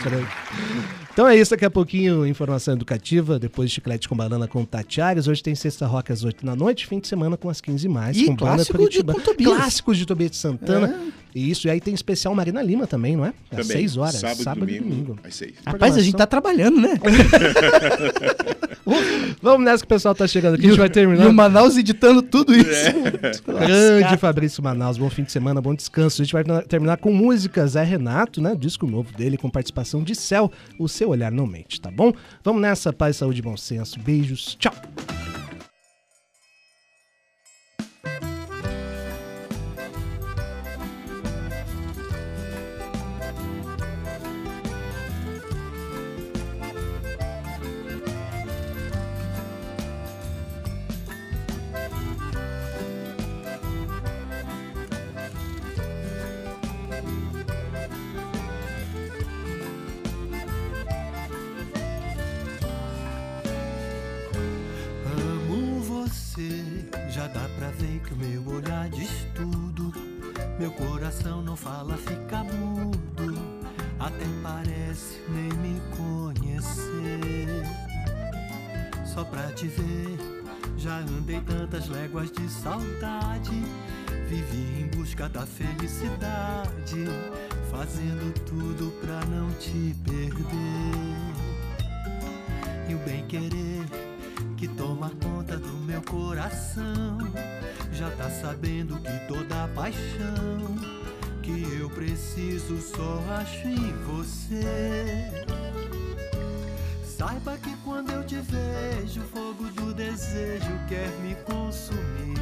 [1.14, 5.28] Então é isso, daqui a pouquinho informação educativa, depois Chiclete com Banana com Tati Ares.
[5.28, 8.18] Hoje tem Sexta Rock às 8 da noite, fim de semana com as 15 mais.
[8.18, 9.56] E com banda clássico de com Tobias.
[9.56, 10.93] Clássicos de Tobias de Santana.
[11.36, 13.34] Isso, e aí tem especial Marina Lima também, não é?
[13.52, 15.54] Às Também, 6 horas, sábado, e domingo, às seis.
[15.66, 16.98] Rapaz, a gente tá trabalhando, né?
[19.42, 21.28] Vamos nessa que o pessoal tá chegando aqui, a gente vai E terminar.
[21.28, 22.66] o Manaus editando tudo isso.
[23.46, 26.22] Grande Fabrício Manaus, bom fim de semana, bom descanso.
[26.22, 28.56] A gente vai na- terminar com músicas Zé Renato, né?
[28.56, 30.52] Disco novo dele, com participação de Céu.
[30.80, 32.14] O seu olhar não mente, tá bom?
[32.44, 34.00] Vamos nessa, paz, saúde e bom senso.
[34.00, 34.74] Beijos, tchau.
[66.36, 69.94] Você, já dá pra ver que o meu olhar diz tudo.
[70.60, 73.36] Meu coração não fala, fica mudo.
[74.00, 77.64] Até parece nem me conhecer.
[79.06, 80.18] Só pra te ver,
[80.78, 83.64] já andei tantas léguas de saudade.
[84.28, 87.06] Vivi em busca da felicidade,
[87.72, 90.46] fazendo tudo pra não te perder.
[92.90, 94.05] E o bem querer
[94.58, 97.18] que toma conta do meu coração.
[97.91, 100.76] Já tá sabendo que toda paixão
[101.41, 105.45] que eu preciso só acho em você.
[107.03, 112.36] Saiba que quando eu te vejo, o fogo do desejo quer me consumir.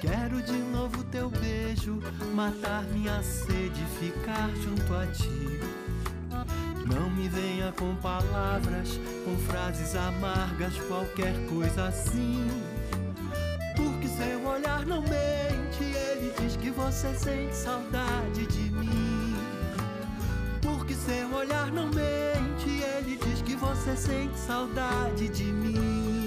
[0.00, 2.00] Quero de novo teu beijo,
[2.34, 5.63] matar minha sede, ficar junto a ti.
[6.86, 12.46] Não me venha com palavras, com frases amargas, qualquer coisa assim.
[13.74, 19.34] Porque seu olhar não mente, ele diz que você sente saudade de mim.
[20.60, 26.23] Porque seu olhar não mente, ele diz que você sente saudade de mim.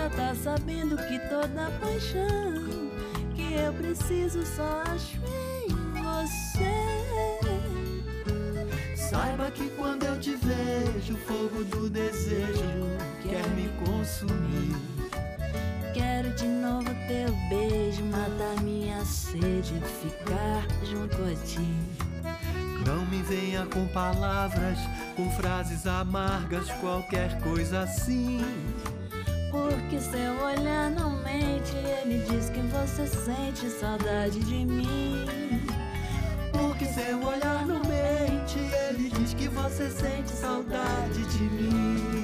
[0.00, 2.90] Já tá sabendo que toda paixão
[3.34, 5.68] que eu preciso só acho em
[6.00, 6.72] você.
[8.96, 12.62] Saiba que quando eu te vejo, o fogo do desejo
[13.22, 14.74] quer me consumir.
[15.92, 21.76] Quero de novo teu beijo, matar minha sede, ficar junto a ti.
[22.86, 24.78] Não me venha com palavras,
[25.14, 28.40] com frases amargas, qualquer coisa assim.
[30.00, 35.26] Seu olhar não mente, ele diz que você sente saudade de mim.
[36.52, 42.19] Porque seu olhar não mente, ele diz que você sente saudade de mim.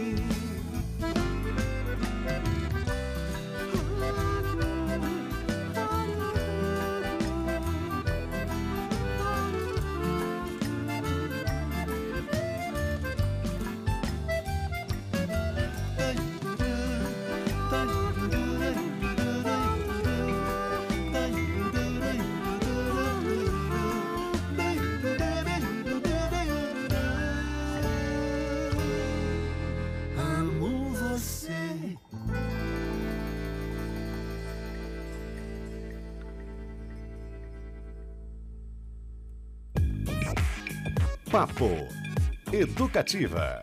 [41.37, 41.69] Papo
[42.51, 43.63] Educativa.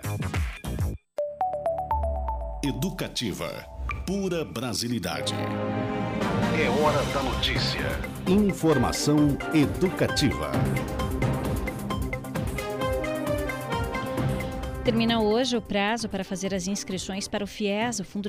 [2.64, 3.66] Educativa.
[4.06, 5.34] Pura brasilidade.
[6.56, 7.80] É hora da notícia.
[8.28, 10.52] Informação educativa.
[14.86, 18.22] Termina hoje o prazo para fazer as inscrições para o FIES, o Fundo